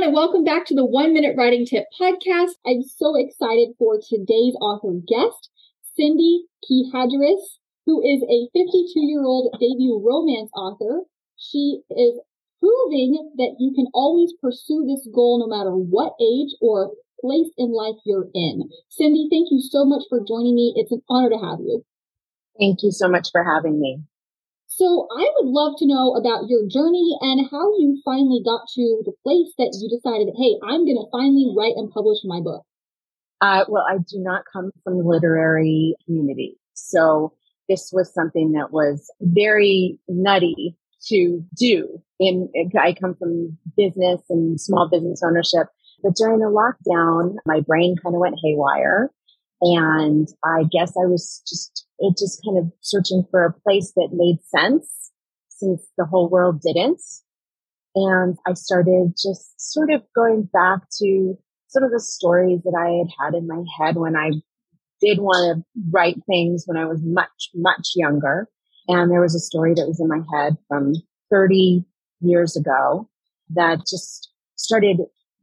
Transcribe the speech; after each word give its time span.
everyone, 0.00 0.08
and 0.08 0.14
welcome 0.14 0.44
back 0.44 0.64
to 0.64 0.74
the 0.74 0.84
One 0.84 1.12
Minute 1.12 1.34
Writing 1.36 1.66
Tip 1.66 1.84
podcast. 2.00 2.52
I'm 2.66 2.82
so 2.82 3.16
excited 3.16 3.74
for 3.78 3.98
today's 4.00 4.54
author 4.60 4.96
guest, 5.06 5.50
Cindy 5.94 6.44
Kehagiaras, 6.64 7.60
who 7.84 8.00
is 8.00 8.22
a 8.22 8.48
52 8.54 8.92
year 8.96 9.22
old 9.22 9.52
debut 9.60 10.00
romance 10.02 10.50
author. 10.56 11.02
She 11.36 11.82
is 11.90 12.18
proving 12.60 13.32
that 13.36 13.56
you 13.58 13.74
can 13.74 13.88
always 13.92 14.32
pursue 14.40 14.86
this 14.88 15.06
goal 15.12 15.38
no 15.38 15.54
matter 15.54 15.72
what 15.72 16.14
age 16.20 16.56
or 16.62 16.92
place 17.20 17.50
in 17.58 17.72
life 17.72 17.96
you're 18.06 18.28
in. 18.32 18.70
Cindy, 18.88 19.28
thank 19.30 19.48
you 19.50 19.60
so 19.60 19.84
much 19.84 20.04
for 20.08 20.20
joining 20.26 20.54
me. 20.54 20.72
It's 20.76 20.92
an 20.92 21.02
honor 21.10 21.28
to 21.28 21.36
have 21.36 21.60
you. 21.60 21.84
Thank 22.58 22.82
you 22.82 22.90
so 22.90 23.08
much 23.08 23.28
for 23.32 23.44
having 23.44 23.78
me. 23.78 24.00
So 24.72 25.08
I 25.10 25.28
would 25.34 25.50
love 25.50 25.74
to 25.78 25.86
know 25.86 26.14
about 26.14 26.48
your 26.48 26.62
journey 26.68 27.18
and 27.20 27.48
how 27.50 27.76
you 27.76 28.00
finally 28.04 28.40
got 28.44 28.68
to 28.76 29.02
the 29.04 29.12
place 29.24 29.52
that 29.58 29.76
you 29.76 29.90
decided, 29.90 30.32
hey, 30.38 30.54
I'm 30.62 30.86
going 30.86 30.96
to 30.96 31.10
finally 31.10 31.52
write 31.56 31.74
and 31.74 31.90
publish 31.90 32.18
my 32.22 32.40
book. 32.40 32.62
Uh, 33.40 33.64
well, 33.68 33.84
I 33.90 33.98
do 33.98 34.20
not 34.20 34.44
come 34.50 34.70
from 34.84 34.98
the 34.98 35.04
literary 35.04 35.96
community. 36.06 36.56
So 36.74 37.32
this 37.68 37.90
was 37.92 38.14
something 38.14 38.52
that 38.52 38.70
was 38.70 39.10
very 39.20 39.98
nutty 40.08 40.76
to 41.08 41.44
do. 41.56 42.00
In 42.20 42.48
I 42.78 42.94
come 42.94 43.16
from 43.16 43.58
business 43.76 44.20
and 44.30 44.60
small 44.60 44.88
business 44.88 45.20
ownership, 45.24 45.66
but 46.02 46.14
during 46.14 46.38
the 46.38 46.46
lockdown, 46.46 47.34
my 47.44 47.60
brain 47.60 47.96
kind 48.02 48.14
of 48.14 48.20
went 48.20 48.38
haywire. 48.42 49.10
And 49.62 50.28
I 50.44 50.64
guess 50.70 50.92
I 50.96 51.06
was 51.06 51.42
just, 51.46 51.86
it 51.98 52.16
just 52.18 52.42
kind 52.44 52.58
of 52.58 52.72
searching 52.80 53.24
for 53.30 53.44
a 53.44 53.52
place 53.52 53.92
that 53.96 54.08
made 54.12 54.38
sense 54.44 55.10
since 55.48 55.86
the 55.98 56.06
whole 56.06 56.28
world 56.28 56.62
didn't. 56.62 57.00
And 57.94 58.36
I 58.46 58.54
started 58.54 59.14
just 59.20 59.72
sort 59.72 59.90
of 59.90 60.02
going 60.14 60.48
back 60.52 60.80
to 61.00 61.34
some 61.68 61.82
of 61.82 61.90
the 61.90 62.00
stories 62.00 62.60
that 62.64 62.76
I 62.76 62.98
had 62.98 63.32
had 63.32 63.38
in 63.38 63.46
my 63.46 63.62
head 63.78 63.96
when 63.96 64.16
I 64.16 64.30
did 65.00 65.18
want 65.18 65.58
to 65.58 65.64
write 65.90 66.16
things 66.26 66.64
when 66.66 66.76
I 66.76 66.86
was 66.86 67.00
much, 67.02 67.50
much 67.54 67.92
younger. 67.94 68.48
And 68.88 69.10
there 69.10 69.20
was 69.20 69.34
a 69.34 69.40
story 69.40 69.74
that 69.74 69.86
was 69.86 70.00
in 70.00 70.08
my 70.08 70.20
head 70.34 70.56
from 70.68 70.94
30 71.30 71.84
years 72.20 72.56
ago 72.56 73.08
that 73.50 73.78
just 73.80 74.30
started 74.56 74.98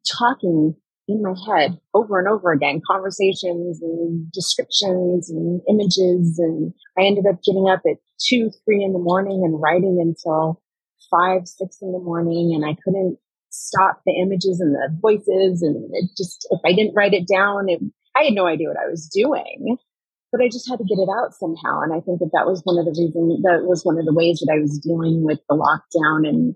talking 0.05 0.75
in 1.07 1.21
my 1.21 1.33
head 1.47 1.79
over 1.93 2.19
and 2.19 2.27
over 2.27 2.51
again, 2.51 2.81
conversations 2.85 3.81
and 3.81 4.31
descriptions 4.31 5.29
and 5.29 5.61
images. 5.69 6.37
And 6.37 6.73
I 6.97 7.03
ended 7.03 7.25
up 7.25 7.41
getting 7.43 7.69
up 7.69 7.81
at 7.85 7.97
two, 8.19 8.51
three 8.65 8.83
in 8.83 8.93
the 8.93 8.99
morning 8.99 9.43
and 9.43 9.61
writing 9.61 9.99
until 10.01 10.61
five, 11.09 11.47
six 11.47 11.77
in 11.81 11.91
the 11.93 11.99
morning. 11.99 12.53
And 12.53 12.65
I 12.65 12.75
couldn't 12.83 13.17
stop 13.49 14.01
the 14.05 14.13
images 14.13 14.59
and 14.59 14.75
the 14.75 14.89
voices. 15.01 15.61
And 15.61 15.89
it 15.93 16.09
just, 16.17 16.47
if 16.51 16.59
I 16.65 16.73
didn't 16.73 16.95
write 16.95 17.13
it 17.13 17.27
down, 17.27 17.69
it, 17.69 17.79
I 18.15 18.23
had 18.23 18.33
no 18.33 18.45
idea 18.45 18.67
what 18.67 18.77
I 18.77 18.89
was 18.89 19.07
doing, 19.07 19.77
but 20.31 20.41
I 20.41 20.47
just 20.49 20.69
had 20.69 20.79
to 20.79 20.85
get 20.85 20.99
it 20.99 21.09
out 21.09 21.33
somehow. 21.33 21.81
And 21.81 21.93
I 21.93 22.01
think 22.01 22.19
that 22.19 22.31
that 22.33 22.45
was 22.45 22.61
one 22.65 22.77
of 22.77 22.85
the 22.85 22.91
reasons 22.91 23.41
that 23.43 23.63
was 23.63 23.83
one 23.83 23.97
of 23.97 24.05
the 24.05 24.13
ways 24.13 24.39
that 24.39 24.51
I 24.53 24.59
was 24.59 24.79
dealing 24.79 25.23
with 25.23 25.39
the 25.47 25.55
lockdown 25.55 26.27
and 26.27 26.55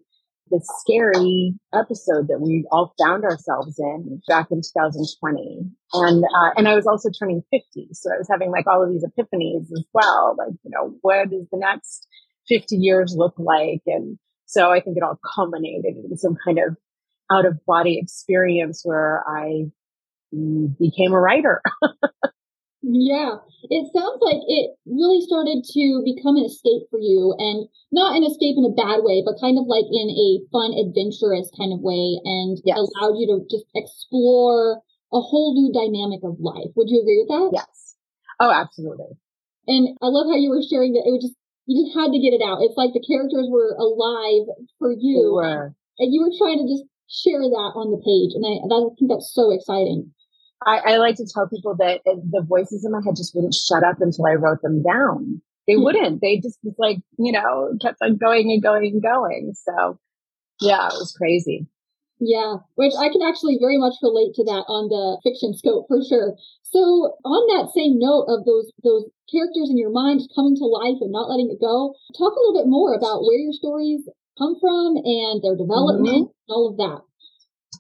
the 0.52 0.62
scary 0.80 1.54
episode 1.74 2.28
that 2.28 2.42
we 2.42 2.68
all 2.72 2.94
found 3.02 3.24
ourselves 3.24 3.80
in 3.80 4.22
back 4.28 4.48
in 4.52 4.62
2020. 4.62 5.72
And, 5.94 6.24
uh, 6.24 6.52
and 6.58 6.68
I 6.68 6.76
was 6.76 6.86
also 6.86 7.10
turning 7.10 7.42
50. 7.50 7.90
So 7.94 8.12
I 8.14 8.18
was 8.18 8.28
having 8.30 8.52
like 8.52 8.68
all 8.68 8.84
of 8.84 8.90
these 8.90 9.06
epiphanies 9.06 9.72
as 9.72 9.84
well. 9.94 10.36
Like, 10.38 10.54
you 10.64 10.72
know, 10.72 10.94
what 11.02 11.30
does 11.30 11.48
the 11.52 11.58
next 11.58 12.08
50 12.48 12.76
years 12.76 13.16
look 13.18 13.34
like? 13.38 13.82
And 13.88 14.20
so 14.46 14.70
I 14.70 14.82
think 14.82 14.98
it 14.98 15.04
all 15.04 15.20
culminated 15.36 15.96
in 16.10 16.18
some 16.18 16.36
kind 16.46 16.60
of 16.60 16.76
out 17.32 17.46
of 17.46 17.66
body 17.66 17.98
experience 17.98 18.82
where 18.84 19.24
I 19.28 19.72
mm, 20.36 20.78
became 20.78 21.14
a 21.14 21.20
writer. 21.20 21.62
Yeah, 22.82 23.38
it 23.70 23.94
sounds 23.94 24.18
like 24.22 24.42
it 24.50 24.74
really 24.90 25.22
started 25.22 25.62
to 25.62 26.02
become 26.02 26.36
an 26.36 26.50
escape 26.50 26.90
for 26.90 26.98
you 26.98 27.36
and 27.38 27.70
not 27.94 28.18
an 28.18 28.26
escape 28.26 28.58
in 28.58 28.66
a 28.66 28.74
bad 28.74 29.06
way, 29.06 29.22
but 29.22 29.38
kind 29.38 29.62
of 29.62 29.70
like 29.70 29.86
in 29.86 30.10
a 30.10 30.42
fun, 30.50 30.74
adventurous 30.74 31.54
kind 31.54 31.70
of 31.70 31.86
way 31.86 32.18
and 32.26 32.58
yes. 32.66 32.82
allowed 32.82 33.22
you 33.22 33.30
to 33.30 33.46
just 33.54 33.70
explore 33.78 34.82
a 35.14 35.22
whole 35.22 35.54
new 35.54 35.70
dynamic 35.70 36.26
of 36.26 36.42
life. 36.42 36.74
Would 36.74 36.90
you 36.90 37.06
agree 37.06 37.22
with 37.22 37.30
that? 37.30 37.62
Yes. 37.62 37.98
Oh, 38.42 38.50
absolutely. 38.50 39.14
And 39.68 39.94
I 40.02 40.10
love 40.10 40.26
how 40.26 40.42
you 40.42 40.50
were 40.50 40.66
sharing 40.66 40.98
that 40.98 41.06
it 41.06 41.14
was 41.14 41.22
just, 41.22 41.38
you 41.70 41.86
just 41.86 41.94
had 41.94 42.10
to 42.10 42.18
get 42.18 42.34
it 42.34 42.42
out. 42.42 42.66
It's 42.66 42.80
like 42.82 42.98
the 42.98 43.06
characters 43.06 43.46
were 43.46 43.78
alive 43.78 44.50
for 44.82 44.90
you. 44.90 45.22
They 45.22 45.38
were. 45.38 45.76
And 46.02 46.10
you 46.10 46.26
were 46.26 46.34
trying 46.34 46.58
to 46.58 46.66
just 46.66 46.90
share 47.06 47.46
that 47.46 47.72
on 47.78 47.94
the 47.94 48.02
page. 48.02 48.34
And 48.34 48.42
I, 48.42 48.58
I 48.66 48.90
think 48.98 49.12
that's 49.12 49.30
so 49.30 49.54
exciting. 49.54 50.10
I, 50.66 50.94
I, 50.94 50.98
like 50.98 51.16
to 51.16 51.26
tell 51.26 51.48
people 51.48 51.76
that 51.78 52.02
the 52.06 52.42
voices 52.42 52.86
in 52.86 52.92
my 52.92 53.02
head 53.04 53.16
just 53.16 53.34
wouldn't 53.34 53.56
shut 53.56 53.84
up 53.84 54.00
until 54.00 54.28
I 54.28 54.34
wrote 54.34 54.62
them 54.62 54.84
down. 54.84 55.42
They 55.68 55.74
hmm. 55.74 55.84
wouldn't. 55.84 56.22
They 56.22 56.38
just 56.38 56.60
was 56.64 56.76
like, 56.78 56.98
you 57.18 57.32
know, 57.32 57.74
kept 57.82 57.98
on 58.02 58.18
going 58.18 58.52
and 58.52 58.62
going 58.62 58.86
and 58.86 59.02
going. 59.02 59.54
So 59.56 60.00
yeah, 60.60 60.88
it 60.88 61.00
was 61.02 61.14
crazy. 61.18 61.68
Yeah, 62.22 62.58
which 62.76 62.94
I 62.94 63.10
can 63.10 63.26
actually 63.26 63.58
very 63.60 63.82
much 63.82 63.98
relate 64.04 64.38
to 64.38 64.46
that 64.46 64.70
on 64.70 64.94
the 64.94 65.18
fiction 65.26 65.58
scope 65.58 65.90
for 65.90 66.06
sure. 66.06 66.38
So 66.62 67.18
on 67.26 67.42
that 67.58 67.74
same 67.74 67.98
note 67.98 68.30
of 68.30 68.46
those 68.46 68.70
those 68.86 69.10
characters 69.26 69.74
in 69.74 69.78
your 69.78 69.90
mind 69.90 70.22
coming 70.36 70.56
to 70.58 70.66
life 70.70 71.02
and 71.02 71.12
not 71.12 71.30
letting 71.30 71.50
it 71.50 71.58
go, 71.58 71.98
talk 72.14 72.38
a 72.38 72.42
little 72.46 72.62
bit 72.62 72.70
more 72.70 72.94
about 72.94 73.26
where 73.26 73.42
your 73.42 73.54
stories 73.58 74.06
come 74.38 74.54
from 74.62 75.02
and 75.02 75.42
their 75.42 75.58
development, 75.58 76.30
mm-hmm. 76.30 76.54
all 76.54 76.70
of 76.70 76.78
that. 76.78 77.02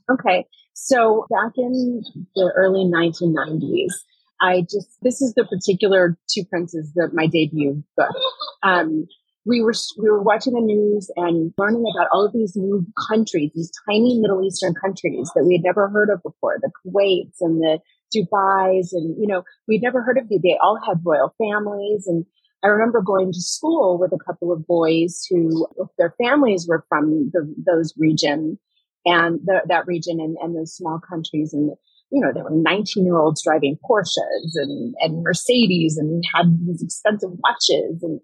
Okay. 0.09 0.49
So 0.73 1.25
back 1.29 1.53
in 1.57 2.03
the 2.35 2.51
early 2.55 2.85
1990s, 2.85 3.93
I 4.41 4.61
just, 4.61 4.97
this 5.01 5.21
is 5.21 5.33
the 5.35 5.45
particular 5.45 6.17
Two 6.29 6.43
Princes 6.45 6.91
that 6.95 7.13
my 7.13 7.27
debut 7.27 7.83
book. 7.95 8.15
Um, 8.63 9.07
we 9.45 9.61
were, 9.61 9.73
we 9.97 10.09
were 10.09 10.21
watching 10.21 10.53
the 10.53 10.61
news 10.61 11.09
and 11.15 11.53
learning 11.57 11.85
about 11.95 12.09
all 12.11 12.25
of 12.25 12.33
these 12.33 12.55
new 12.55 12.85
countries, 13.07 13.51
these 13.55 13.71
tiny 13.89 14.19
Middle 14.19 14.43
Eastern 14.43 14.73
countries 14.73 15.31
that 15.35 15.45
we 15.45 15.55
had 15.55 15.63
never 15.63 15.89
heard 15.89 16.09
of 16.09 16.21
before, 16.23 16.57
the 16.61 16.71
Kuwaits 16.85 17.37
and 17.41 17.61
the 17.61 17.79
Dubai's 18.15 18.93
and, 18.93 19.15
you 19.19 19.27
know, 19.27 19.43
we'd 19.67 19.81
never 19.81 20.01
heard 20.01 20.17
of 20.17 20.29
them. 20.29 20.39
They 20.43 20.57
all 20.61 20.79
had 20.85 21.01
royal 21.03 21.33
families. 21.37 22.05
And 22.05 22.25
I 22.63 22.67
remember 22.67 23.01
going 23.01 23.31
to 23.31 23.41
school 23.41 23.97
with 23.97 24.11
a 24.11 24.23
couple 24.23 24.51
of 24.51 24.67
boys 24.67 25.25
who 25.29 25.67
their 25.97 26.13
families 26.21 26.67
were 26.67 26.85
from 26.89 27.31
the, 27.33 27.53
those 27.65 27.93
regions 27.97 28.59
and 29.05 29.39
the, 29.45 29.61
that 29.67 29.87
region 29.87 30.19
and, 30.19 30.37
and 30.41 30.55
those 30.55 30.75
small 30.75 30.99
countries. 30.99 31.53
And, 31.53 31.71
you 32.11 32.21
know, 32.21 32.31
there 32.33 32.43
were 32.43 32.51
19 32.51 33.05
year 33.05 33.17
olds 33.17 33.43
driving 33.43 33.77
Porsches 33.89 34.51
and, 34.55 34.93
and 34.99 35.23
Mercedes 35.23 35.97
and 35.97 36.23
had 36.33 36.57
these 36.65 36.81
expensive 36.81 37.31
watches. 37.31 38.03
And 38.03 38.19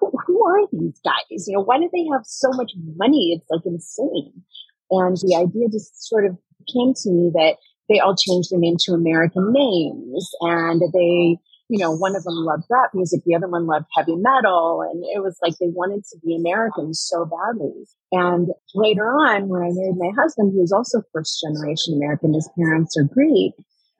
who, 0.00 0.12
who 0.26 0.44
are 0.44 0.66
these 0.72 1.00
guys? 1.04 1.46
You 1.46 1.56
know, 1.56 1.62
why 1.62 1.78
do 1.78 1.88
they 1.92 2.06
have 2.12 2.24
so 2.24 2.50
much 2.52 2.72
money? 2.96 3.32
It's 3.36 3.50
like 3.50 3.64
insane. 3.64 4.42
And 4.90 5.16
the 5.16 5.36
idea 5.36 5.68
just 5.68 6.08
sort 6.08 6.24
of 6.24 6.36
came 6.72 6.94
to 6.94 7.10
me 7.10 7.30
that 7.34 7.56
they 7.88 8.00
all 8.00 8.14
changed 8.16 8.50
their 8.50 8.58
name 8.58 8.76
to 8.80 8.92
American 8.92 9.52
names 9.52 10.30
and 10.40 10.82
they 10.92 11.38
you 11.68 11.78
know, 11.78 11.90
one 11.90 12.16
of 12.16 12.24
them 12.24 12.34
loved 12.34 12.64
rap 12.70 12.90
music, 12.94 13.20
the 13.24 13.34
other 13.34 13.48
one 13.48 13.66
loved 13.66 13.86
heavy 13.94 14.16
metal. 14.16 14.82
And 14.82 15.04
it 15.04 15.22
was 15.22 15.36
like 15.42 15.54
they 15.58 15.68
wanted 15.68 16.02
to 16.04 16.18
be 16.24 16.34
Americans 16.34 17.04
so 17.06 17.26
badly. 17.26 17.84
And 18.10 18.48
later 18.74 19.04
on, 19.04 19.48
when 19.48 19.62
I 19.62 19.70
married 19.72 19.98
my 19.98 20.10
husband, 20.20 20.52
who 20.52 20.60
was 20.60 20.72
also 20.72 21.02
first 21.12 21.44
generation 21.44 21.94
American, 21.94 22.32
his 22.32 22.48
parents 22.58 22.96
are 22.96 23.04
Greek, 23.04 23.52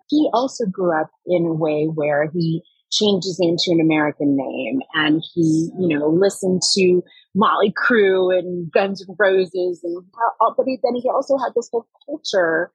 he 0.09 0.31
also 0.33 0.65
grew 0.65 0.99
up 0.99 1.11
in 1.27 1.45
a 1.45 1.53
way 1.53 1.85
where 1.85 2.31
he 2.33 2.63
changed 2.91 3.27
his 3.27 3.39
name 3.39 3.57
to 3.59 3.73
an 3.73 3.81
American 3.81 4.35
name 4.35 4.81
and 4.95 5.23
he, 5.35 5.71
you 5.79 5.89
know, 5.89 6.09
listened 6.09 6.63
to 6.75 7.03
Mötley 7.37 7.73
Crüe 7.75 8.39
and 8.39 8.73
Guns 8.73 9.05
N' 9.07 9.15
Roses 9.19 9.81
and 9.85 10.03
how, 10.41 10.55
but 10.57 10.65
he, 10.65 10.79
then 10.83 10.95
he 10.95 11.11
also 11.11 11.37
had 11.37 11.53
this 11.55 11.69
whole 11.71 11.87
culture 12.07 12.73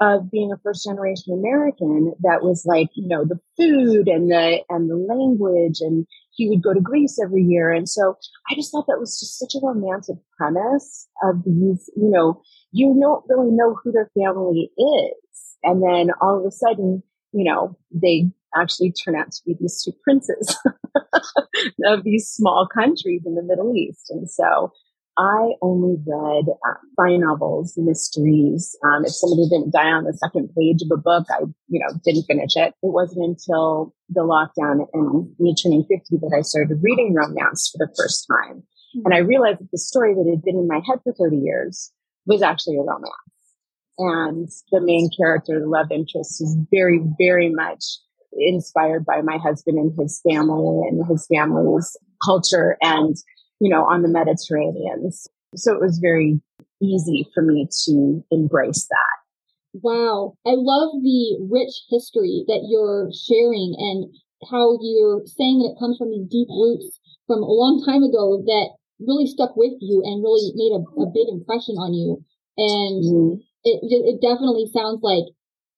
of 0.00 0.30
being 0.30 0.52
a 0.52 0.60
first 0.62 0.84
generation 0.84 1.32
American 1.32 2.12
that 2.22 2.42
was 2.42 2.64
like, 2.66 2.88
you 2.94 3.06
know, 3.06 3.24
the 3.24 3.38
food 3.56 4.08
and 4.08 4.30
the, 4.30 4.60
and 4.68 4.90
the 4.90 4.96
language 4.96 5.78
and 5.80 6.06
he 6.32 6.48
would 6.48 6.62
go 6.62 6.74
to 6.74 6.80
Greece 6.80 7.18
every 7.22 7.42
year. 7.42 7.70
And 7.70 7.88
so 7.88 8.16
I 8.50 8.54
just 8.54 8.72
thought 8.72 8.86
that 8.88 8.98
was 8.98 9.20
just 9.20 9.38
such 9.38 9.54
a 9.54 9.64
romantic 9.64 10.16
premise 10.36 11.08
of 11.22 11.44
these, 11.44 11.90
you 11.96 12.10
know, 12.10 12.42
you 12.72 12.98
don't 13.00 13.24
really 13.28 13.50
know 13.50 13.76
who 13.82 13.92
their 13.92 14.10
family 14.18 14.70
is. 14.76 15.56
And 15.62 15.82
then 15.82 16.10
all 16.20 16.40
of 16.40 16.46
a 16.46 16.50
sudden, 16.50 17.02
you 17.32 17.44
know, 17.44 17.76
they 17.92 18.30
actually 18.56 18.92
turn 18.92 19.16
out 19.16 19.30
to 19.30 19.40
be 19.46 19.56
these 19.60 19.82
two 19.82 19.92
princes 20.02 20.56
of 21.86 22.04
these 22.04 22.28
small 22.28 22.66
countries 22.72 23.22
in 23.24 23.34
the 23.34 23.42
Middle 23.42 23.74
East. 23.76 24.06
And 24.10 24.28
so 24.28 24.72
I 25.18 25.52
only 25.60 25.96
read 26.06 26.44
uh, 26.48 26.74
spy 26.92 27.16
novels, 27.16 27.74
mysteries. 27.76 28.76
Um, 28.84 29.04
if 29.04 29.12
somebody 29.12 29.48
didn't 29.48 29.72
die 29.72 29.90
on 29.90 30.04
the 30.04 30.14
second 30.14 30.50
page 30.56 30.80
of 30.82 30.88
a 30.90 31.00
book, 31.00 31.26
I, 31.30 31.44
you 31.68 31.80
know, 31.80 31.98
didn't 32.04 32.24
finish 32.24 32.56
it. 32.56 32.74
It 32.82 32.92
wasn't 32.92 33.24
until 33.24 33.94
the 34.08 34.22
lockdown 34.22 34.86
and 34.92 35.28
me 35.38 35.54
turning 35.54 35.84
50 35.84 36.16
that 36.16 36.34
I 36.36 36.40
started 36.42 36.78
reading 36.82 37.14
romance 37.14 37.70
for 37.70 37.86
the 37.86 37.92
first 37.96 38.26
time. 38.26 38.62
Mm-hmm. 38.96 39.00
And 39.04 39.14
I 39.14 39.18
realized 39.18 39.60
that 39.60 39.70
the 39.70 39.78
story 39.78 40.14
that 40.14 40.28
had 40.28 40.42
been 40.42 40.56
in 40.56 40.66
my 40.66 40.80
head 40.86 41.00
for 41.04 41.12
30 41.12 41.36
years 41.36 41.92
was 42.26 42.42
actually 42.42 42.76
a 42.76 42.82
romance. 42.82 43.12
And 43.98 44.48
the 44.70 44.80
main 44.80 45.10
character, 45.16 45.60
the 45.60 45.66
love 45.66 45.90
interest, 45.90 46.40
is 46.40 46.56
very, 46.70 47.00
very 47.18 47.50
much 47.50 47.84
inspired 48.32 49.04
by 49.04 49.20
my 49.20 49.36
husband 49.36 49.78
and 49.78 49.92
his 49.98 50.20
family 50.26 50.88
and 50.88 51.06
his 51.06 51.26
family's 51.26 51.96
culture 52.24 52.76
and, 52.80 53.16
you 53.62 53.70
know, 53.70 53.86
on 53.86 54.02
the 54.02 54.10
Mediterranean. 54.10 55.06
So 55.54 55.70
it 55.70 55.80
was 55.80 56.02
very 56.02 56.42
easy 56.82 57.30
for 57.32 57.46
me 57.46 57.70
to 57.86 58.24
embrace 58.34 58.90
that. 58.90 59.16
Wow. 59.78 60.34
I 60.44 60.58
love 60.58 60.98
the 60.98 61.46
rich 61.46 61.86
history 61.88 62.42
that 62.50 62.66
you're 62.66 63.08
sharing 63.14 63.78
and 63.78 64.10
how 64.50 64.82
you're 64.82 65.22
saying 65.30 65.62
that 65.62 65.78
it 65.78 65.80
comes 65.80 65.94
from 65.96 66.10
these 66.10 66.26
deep 66.26 66.50
roots 66.50 66.98
from 67.30 67.38
a 67.38 67.54
long 67.54 67.86
time 67.86 68.02
ago 68.02 68.42
that 68.42 68.74
really 68.98 69.30
stuck 69.30 69.54
with 69.54 69.78
you 69.78 70.02
and 70.02 70.26
really 70.26 70.50
made 70.58 70.74
a, 70.74 70.82
a 70.98 71.06
big 71.14 71.30
impression 71.30 71.78
on 71.78 71.94
you. 71.94 72.18
And 72.58 72.98
mm-hmm. 73.06 73.34
it, 73.62 73.78
it 73.86 74.18
definitely 74.18 74.66
sounds 74.74 75.06
like 75.06 75.30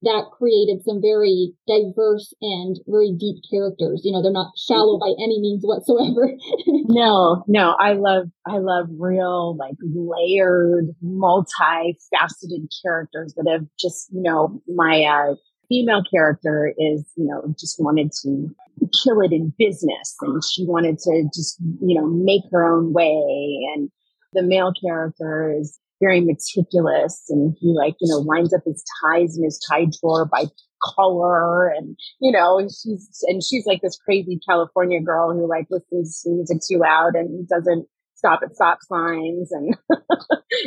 that 0.04 0.30
created 0.36 0.84
some 0.84 1.00
very 1.00 1.52
diverse 1.66 2.32
and 2.40 2.78
very 2.86 3.12
deep 3.12 3.42
characters. 3.50 4.02
You 4.04 4.12
know, 4.12 4.22
they're 4.22 4.32
not 4.32 4.52
shallow 4.56 4.98
by 4.98 5.12
any 5.22 5.40
means 5.40 5.64
whatsoever. 5.64 6.32
no, 6.88 7.44
no, 7.48 7.74
I 7.80 7.94
love, 7.94 8.28
I 8.46 8.58
love 8.58 8.86
real, 8.98 9.56
like 9.56 9.76
layered, 9.82 10.94
multi-faceted 11.02 12.70
characters 12.82 13.34
that 13.34 13.50
have 13.50 13.66
just, 13.78 14.10
you 14.12 14.22
know, 14.22 14.62
my, 14.68 15.02
uh, 15.04 15.34
female 15.68 16.02
character 16.10 16.72
is, 16.76 17.10
you 17.16 17.26
know, 17.26 17.54
just 17.58 17.76
wanted 17.78 18.12
to 18.22 18.54
kill 19.02 19.20
it 19.22 19.32
in 19.32 19.52
business 19.58 20.14
and 20.20 20.42
she 20.44 20.64
wanted 20.66 20.98
to 20.98 21.24
just, 21.34 21.56
you 21.80 21.98
know, 21.98 22.06
make 22.06 22.42
her 22.52 22.64
own 22.64 22.92
way. 22.92 23.66
And 23.74 23.90
the 24.34 24.42
male 24.42 24.72
character 24.84 25.54
is 25.58 25.78
very 26.00 26.20
meticulous 26.20 27.22
and 27.28 27.56
he 27.60 27.74
like, 27.76 27.94
you 28.00 28.08
know, 28.08 28.18
lines 28.18 28.52
up 28.52 28.62
his 28.64 28.84
ties 29.02 29.36
in 29.36 29.44
his 29.44 29.60
tie 29.68 29.86
drawer 30.00 30.24
by 30.26 30.44
color 30.82 31.68
and, 31.68 31.96
you 32.20 32.30
know, 32.30 32.60
she's, 32.62 33.24
and 33.28 33.42
she's 33.42 33.66
like 33.66 33.80
this 33.80 33.98
crazy 34.04 34.38
California 34.46 35.00
girl 35.00 35.32
who 35.32 35.48
like 35.48 35.66
listens 35.70 36.20
to 36.22 36.30
music 36.30 36.58
too 36.68 36.78
loud 36.78 37.14
and 37.14 37.48
doesn't 37.48 37.86
stop 38.24 38.40
at 38.42 38.54
stop 38.54 38.78
signs 38.82 39.52
and 39.52 39.76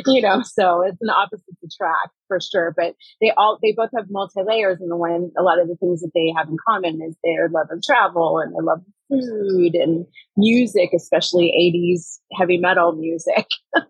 you 0.06 0.22
know 0.22 0.42
so 0.42 0.82
it's 0.82 1.00
an 1.00 1.10
opposite 1.10 1.56
attract 1.64 2.10
for 2.28 2.38
sure. 2.40 2.72
But 2.76 2.94
they 3.20 3.32
all 3.36 3.58
they 3.62 3.72
both 3.72 3.90
have 3.96 4.06
multi 4.10 4.42
layers 4.42 4.80
and 4.80 4.90
the 4.90 4.96
one 4.96 5.30
a 5.36 5.42
lot 5.42 5.60
of 5.60 5.66
the 5.66 5.76
things 5.76 6.00
that 6.02 6.12
they 6.14 6.32
have 6.36 6.48
in 6.48 6.56
common 6.68 7.00
is 7.02 7.16
their 7.24 7.48
love 7.48 7.66
of 7.70 7.82
travel 7.82 8.38
and 8.38 8.54
their 8.54 8.62
love 8.62 8.78
of 8.78 9.20
food 9.20 9.74
and 9.74 10.06
music 10.36 10.90
especially 10.94 11.52
80s 11.74 12.18
heavy 12.38 12.58
metal 12.58 12.92
music. 12.92 13.46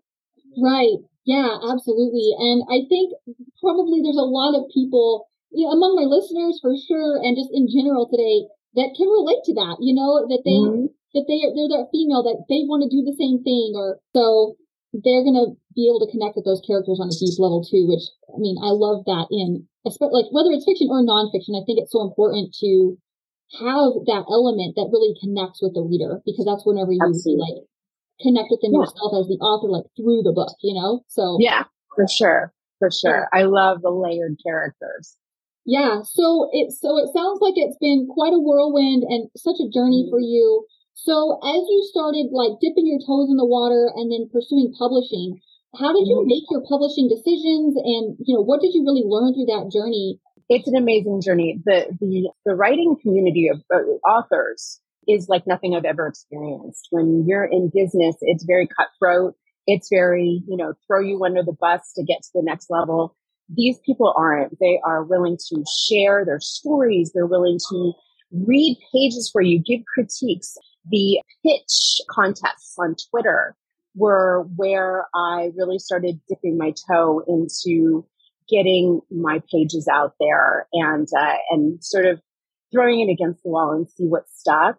Right 0.60 0.96
yeah 1.28 1.60
absolutely 1.68 2.32
and 2.40 2.64
i 2.72 2.80
think 2.88 3.12
probably 3.60 4.00
there's 4.00 4.16
a 4.16 4.24
lot 4.24 4.56
of 4.56 4.64
people 4.72 5.28
you 5.52 5.64
know, 5.64 5.72
among 5.76 5.96
my 5.96 6.08
listeners 6.08 6.56
for 6.64 6.72
sure 6.72 7.20
and 7.20 7.36
just 7.36 7.52
in 7.52 7.68
general 7.68 8.08
today 8.08 8.48
that 8.72 8.96
can 8.96 9.08
relate 9.12 9.44
to 9.44 9.52
that 9.52 9.76
you 9.84 9.92
know 9.92 10.24
that 10.24 10.40
they 10.48 10.56
mm-hmm 10.56 10.88
that 11.14 11.24
they 11.24 11.40
they're 11.56 11.72
that 11.72 11.88
female 11.88 12.20
that 12.20 12.44
they 12.52 12.68
want 12.68 12.84
to 12.84 12.92
do 12.92 13.00
the 13.00 13.16
same 13.16 13.40
thing 13.40 13.72
or 13.72 13.96
so 14.12 14.56
they're 14.92 15.24
gonna 15.24 15.56
be 15.76 15.88
able 15.88 16.00
to 16.00 16.10
connect 16.10 16.36
with 16.36 16.44
those 16.44 16.64
characters 16.64 17.00
on 17.00 17.12
a 17.12 17.16
deep 17.16 17.36
level 17.36 17.64
too. 17.64 17.84
Which 17.88 18.08
I 18.32 18.40
mean, 18.40 18.56
I 18.60 18.72
love 18.72 19.04
that 19.04 19.28
in 19.30 19.68
especially 19.84 20.24
like 20.24 20.32
whether 20.32 20.52
it's 20.52 20.64
fiction 20.64 20.88
or 20.88 21.04
nonfiction. 21.04 21.56
I 21.56 21.64
think 21.64 21.80
it's 21.80 21.92
so 21.92 22.04
important 22.04 22.56
to 22.60 22.96
have 23.60 24.04
that 24.04 24.28
element 24.28 24.76
that 24.76 24.92
really 24.92 25.16
connects 25.20 25.60
with 25.64 25.72
the 25.72 25.84
reader 25.84 26.20
because 26.24 26.44
that's 26.44 26.68
whenever 26.68 26.92
you 26.92 27.00
Absolutely. 27.00 27.40
like 27.40 27.58
connect 28.20 28.48
with 28.50 28.60
them 28.60 28.72
yeah. 28.74 28.80
yourself 28.80 29.12
as 29.18 29.26
the 29.28 29.38
author, 29.40 29.68
like 29.68 29.86
through 29.96 30.22
the 30.22 30.32
book, 30.32 30.54
you 30.62 30.74
know. 30.74 31.04
So 31.08 31.38
yeah, 31.40 31.64
for 31.94 32.06
sure, 32.08 32.52
for 32.78 32.90
sure. 32.90 33.28
Yeah. 33.32 33.40
I 33.40 33.44
love 33.44 33.82
the 33.82 33.90
layered 33.90 34.36
characters. 34.44 35.16
Yeah, 35.68 36.00
so 36.00 36.48
it 36.52 36.72
so 36.72 36.96
it 36.96 37.12
sounds 37.12 37.40
like 37.44 37.54
it's 37.56 37.76
been 37.76 38.08
quite 38.08 38.32
a 38.32 38.40
whirlwind 38.40 39.04
and 39.04 39.28
such 39.36 39.60
a 39.60 39.68
journey 39.68 40.08
for 40.08 40.18
you. 40.18 40.64
So 40.94 41.38
as 41.44 41.62
you 41.68 41.84
started 41.92 42.32
like 42.32 42.58
dipping 42.60 42.88
your 42.88 42.98
toes 43.04 43.28
in 43.28 43.36
the 43.36 43.46
water 43.46 43.92
and 43.94 44.10
then 44.10 44.32
pursuing 44.32 44.72
publishing, 44.72 45.38
how 45.76 45.92
did 45.92 46.08
you 46.08 46.24
mm-hmm. 46.24 46.32
make 46.32 46.44
your 46.50 46.64
publishing 46.64 47.06
decisions 47.06 47.76
and 47.76 48.16
you 48.24 48.34
know 48.34 48.40
what 48.40 48.60
did 48.60 48.72
you 48.72 48.82
really 48.82 49.04
learn 49.04 49.34
through 49.34 49.52
that 49.52 49.70
journey? 49.70 50.18
It's 50.48 50.66
an 50.66 50.76
amazing 50.76 51.20
journey. 51.20 51.60
The 51.64 51.92
the 52.00 52.32
the 52.46 52.54
writing 52.54 52.96
community 53.02 53.48
of 53.52 53.60
uh, 53.68 53.84
authors 54.08 54.80
is 55.08 55.28
like 55.28 55.46
nothing 55.46 55.74
I've 55.74 55.84
ever 55.84 56.06
experienced. 56.06 56.88
When 56.90 57.24
you're 57.26 57.44
in 57.44 57.70
business, 57.74 58.16
it's 58.20 58.44
very 58.44 58.68
cutthroat. 58.68 59.34
It's 59.66 59.88
very, 59.90 60.42
you 60.48 60.56
know, 60.56 60.74
throw 60.86 61.00
you 61.00 61.24
under 61.24 61.42
the 61.42 61.56
bus 61.58 61.92
to 61.94 62.04
get 62.04 62.22
to 62.22 62.30
the 62.34 62.42
next 62.42 62.70
level. 62.70 63.16
These 63.54 63.78
people 63.84 64.14
aren't. 64.16 64.58
They 64.60 64.80
are 64.84 65.02
willing 65.02 65.38
to 65.48 65.64
share 65.88 66.24
their 66.24 66.40
stories. 66.40 67.12
They're 67.14 67.26
willing 67.26 67.58
to 67.70 67.92
read 68.30 68.78
pages 68.92 69.30
for 69.32 69.40
you, 69.40 69.58
give 69.58 69.80
critiques. 69.92 70.56
The 70.90 71.20
pitch 71.44 72.00
contests 72.10 72.74
on 72.78 72.94
Twitter 73.10 73.56
were 73.94 74.46
where 74.56 75.06
I 75.14 75.50
really 75.56 75.78
started 75.78 76.20
dipping 76.28 76.56
my 76.56 76.72
toe 76.90 77.22
into 77.26 78.06
getting 78.48 79.00
my 79.10 79.42
pages 79.52 79.88
out 79.88 80.14
there 80.18 80.66
and 80.72 81.08
uh, 81.18 81.34
and 81.50 81.82
sort 81.84 82.06
of 82.06 82.20
throwing 82.72 83.00
it 83.00 83.12
against 83.12 83.42
the 83.42 83.50
wall 83.50 83.72
and 83.72 83.88
see 83.88 84.04
what 84.04 84.28
stuck. 84.28 84.78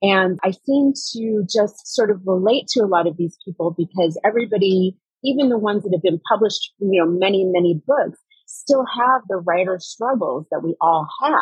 And 0.00 0.38
I 0.44 0.52
seem 0.52 0.92
to 1.12 1.44
just 1.48 1.94
sort 1.94 2.10
of 2.10 2.20
relate 2.24 2.68
to 2.68 2.80
a 2.80 2.86
lot 2.86 3.06
of 3.06 3.16
these 3.16 3.36
people 3.44 3.74
because 3.76 4.18
everybody, 4.24 4.96
even 5.24 5.48
the 5.48 5.58
ones 5.58 5.82
that 5.82 5.92
have 5.92 6.02
been 6.02 6.20
published, 6.28 6.72
you 6.78 7.00
know, 7.00 7.10
many, 7.10 7.44
many 7.44 7.80
books, 7.86 8.18
still 8.46 8.84
have 8.86 9.22
the 9.28 9.36
writer 9.36 9.78
struggles 9.80 10.46
that 10.50 10.62
we 10.62 10.76
all 10.80 11.06
have. 11.22 11.34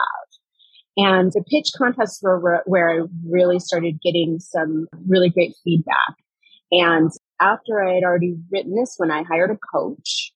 And 0.97 1.31
the 1.32 1.44
pitch 1.50 1.73
contests 1.76 2.23
were 2.23 2.62
where 2.64 2.91
I 2.91 3.06
really 3.29 3.58
started 3.58 4.00
getting 4.03 4.41
some 4.41 4.88
really 5.06 5.29
great 5.29 5.55
feedback. 5.62 6.14
And 6.73 7.11
after 7.41 7.87
I 7.87 7.94
had 7.94 8.05
already 8.05 8.37
written 8.50 8.75
this 8.75 8.94
one, 8.97 9.11
I 9.11 9.23
hired 9.23 9.50
a 9.50 9.59
coach 9.76 10.32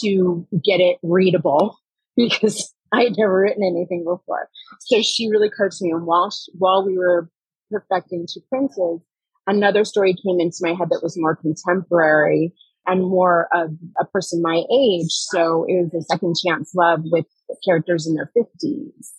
to 0.00 0.46
get 0.64 0.80
it 0.80 0.96
readable 1.02 1.76
because 2.16 2.72
I 2.92 3.02
had 3.02 3.18
never 3.18 3.42
written 3.42 3.62
anything 3.62 4.04
before. 4.04 4.48
So 4.80 5.02
she 5.02 5.28
really 5.28 5.50
coached 5.50 5.82
me. 5.82 5.90
And 5.90 6.06
while, 6.06 6.30
while 6.54 6.86
we 6.86 6.96
were 6.96 7.28
perfecting 7.70 8.26
Two 8.32 8.40
Princes, 8.48 9.00
another 9.46 9.84
story 9.84 10.14
came 10.14 10.40
into 10.40 10.58
my 10.60 10.74
head 10.74 10.88
that 10.90 11.02
was 11.02 11.16
more 11.18 11.36
contemporary 11.36 12.52
and 12.86 13.02
more 13.02 13.48
of 13.52 13.70
a 14.00 14.06
person 14.06 14.40
my 14.42 14.62
age. 14.72 15.10
So 15.10 15.64
it 15.68 15.84
was 15.84 15.94
a 15.94 16.02
second 16.02 16.36
chance 16.44 16.72
love 16.74 17.00
with 17.04 17.26
characters 17.64 18.06
in 18.06 18.14
their 18.14 18.30
fifties 18.34 19.12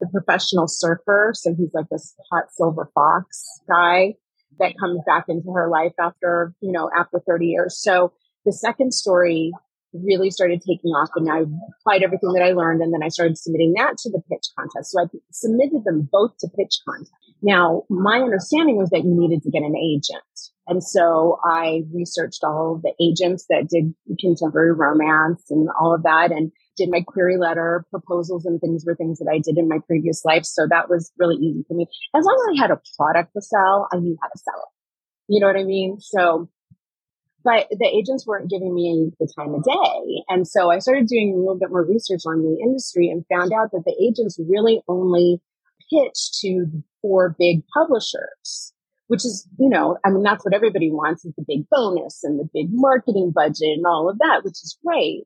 the 0.00 0.06
professional 0.08 0.68
surfer. 0.68 1.32
So 1.34 1.54
he's 1.56 1.72
like 1.72 1.86
this 1.90 2.14
hot 2.30 2.44
silver 2.52 2.90
fox 2.94 3.44
guy 3.68 4.14
that 4.58 4.74
comes 4.78 5.00
back 5.06 5.26
into 5.28 5.52
her 5.52 5.68
life 5.68 5.92
after, 6.00 6.54
you 6.60 6.72
know, 6.72 6.90
after 6.96 7.20
30 7.26 7.46
years. 7.46 7.80
So 7.80 8.12
the 8.44 8.52
second 8.52 8.92
story 8.92 9.52
really 9.92 10.30
started 10.30 10.60
taking 10.60 10.90
off 10.90 11.10
and 11.16 11.30
I 11.30 11.40
applied 11.80 12.02
everything 12.02 12.32
that 12.32 12.42
I 12.42 12.52
learned 12.52 12.82
and 12.82 12.92
then 12.92 13.02
I 13.02 13.08
started 13.08 13.38
submitting 13.38 13.74
that 13.74 13.96
to 13.98 14.10
the 14.10 14.22
pitch 14.30 14.48
contest. 14.58 14.92
So 14.92 15.00
I 15.00 15.06
submitted 15.32 15.84
them 15.84 16.08
both 16.10 16.36
to 16.40 16.48
pitch 16.48 16.80
contest. 16.86 17.12
Now, 17.42 17.82
my 17.90 18.18
understanding 18.18 18.76
was 18.76 18.90
that 18.90 19.04
you 19.04 19.14
needed 19.14 19.42
to 19.42 19.50
get 19.50 19.62
an 19.62 19.76
agent. 19.76 20.22
And 20.66 20.82
so 20.82 21.38
I 21.44 21.82
researched 21.92 22.42
all 22.42 22.80
the 22.82 22.92
agents 23.00 23.46
that 23.50 23.68
did 23.68 23.94
contemporary 24.18 24.72
romance 24.72 25.44
and 25.50 25.68
all 25.78 25.94
of 25.94 26.02
that. 26.02 26.32
And 26.32 26.50
did 26.76 26.90
my 26.90 27.00
query 27.00 27.38
letter 27.38 27.84
proposals 27.90 28.44
and 28.44 28.60
things 28.60 28.84
were 28.86 28.94
things 28.94 29.18
that 29.18 29.30
I 29.32 29.38
did 29.38 29.58
in 29.58 29.68
my 29.68 29.78
previous 29.86 30.24
life. 30.24 30.44
So 30.44 30.66
that 30.68 30.88
was 30.88 31.10
really 31.18 31.36
easy 31.36 31.64
for 31.66 31.74
me. 31.74 31.86
As 32.14 32.24
long 32.24 32.36
as 32.48 32.58
I 32.58 32.62
had 32.62 32.70
a 32.70 32.80
product 32.96 33.32
to 33.34 33.40
sell, 33.40 33.88
I 33.92 33.96
knew 33.96 34.16
how 34.20 34.28
to 34.28 34.38
sell 34.38 34.58
it. 34.58 35.32
You 35.32 35.40
know 35.40 35.46
what 35.46 35.56
I 35.56 35.64
mean? 35.64 35.98
So, 36.00 36.48
but 37.42 37.68
the 37.70 37.86
agents 37.86 38.26
weren't 38.26 38.50
giving 38.50 38.74
me 38.74 39.10
the 39.18 39.32
time 39.36 39.54
of 39.54 39.64
day. 39.64 40.22
And 40.28 40.46
so 40.46 40.70
I 40.70 40.78
started 40.78 41.06
doing 41.06 41.32
a 41.34 41.38
little 41.38 41.58
bit 41.58 41.70
more 41.70 41.84
research 41.84 42.22
on 42.26 42.42
the 42.42 42.58
industry 42.62 43.08
and 43.08 43.24
found 43.32 43.52
out 43.52 43.70
that 43.72 43.84
the 43.84 43.96
agents 44.00 44.38
really 44.38 44.82
only 44.88 45.40
pitch 45.90 46.40
to 46.40 46.66
the 46.70 46.82
four 47.02 47.34
big 47.38 47.62
publishers 47.74 48.72
which 49.08 49.24
is, 49.24 49.46
you 49.58 49.68
know, 49.68 49.98
I 50.04 50.10
mean, 50.10 50.22
that's 50.22 50.44
what 50.44 50.54
everybody 50.54 50.90
wants 50.90 51.24
is 51.24 51.32
the 51.36 51.44
big 51.46 51.68
bonus 51.70 52.24
and 52.24 52.38
the 52.38 52.48
big 52.52 52.68
marketing 52.70 53.32
budget 53.34 53.78
and 53.78 53.86
all 53.86 54.08
of 54.08 54.18
that, 54.18 54.42
which 54.42 54.58
is 54.62 54.76
great. 54.84 55.24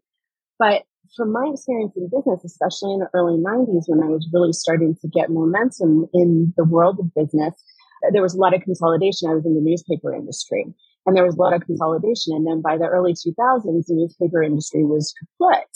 But 0.58 0.84
from 1.16 1.32
my 1.32 1.50
experience 1.52 1.92
in 1.96 2.08
business, 2.08 2.44
especially 2.44 2.92
in 2.92 3.00
the 3.00 3.08
early 3.14 3.38
90s 3.38 3.84
when 3.86 4.02
I 4.02 4.08
was 4.08 4.28
really 4.32 4.52
starting 4.52 4.96
to 5.00 5.08
get 5.08 5.30
momentum 5.30 6.06
in 6.12 6.52
the 6.56 6.64
world 6.64 6.98
of 7.00 7.14
business, 7.14 7.54
there 8.12 8.22
was 8.22 8.34
a 8.34 8.38
lot 8.38 8.54
of 8.54 8.62
consolidation. 8.62 9.28
I 9.28 9.34
was 9.34 9.46
in 9.46 9.54
the 9.54 9.60
newspaper 9.60 10.14
industry 10.14 10.66
and 11.06 11.16
there 11.16 11.24
was 11.24 11.34
a 11.34 11.40
lot 11.40 11.54
of 11.54 11.64
consolidation. 11.64 12.34
And 12.36 12.46
then 12.46 12.60
by 12.60 12.76
the 12.76 12.86
early 12.86 13.14
2000s, 13.14 13.86
the 13.86 13.94
newspaper 13.94 14.42
industry 14.42 14.84
was 14.84 15.14
kaput. 15.18 15.66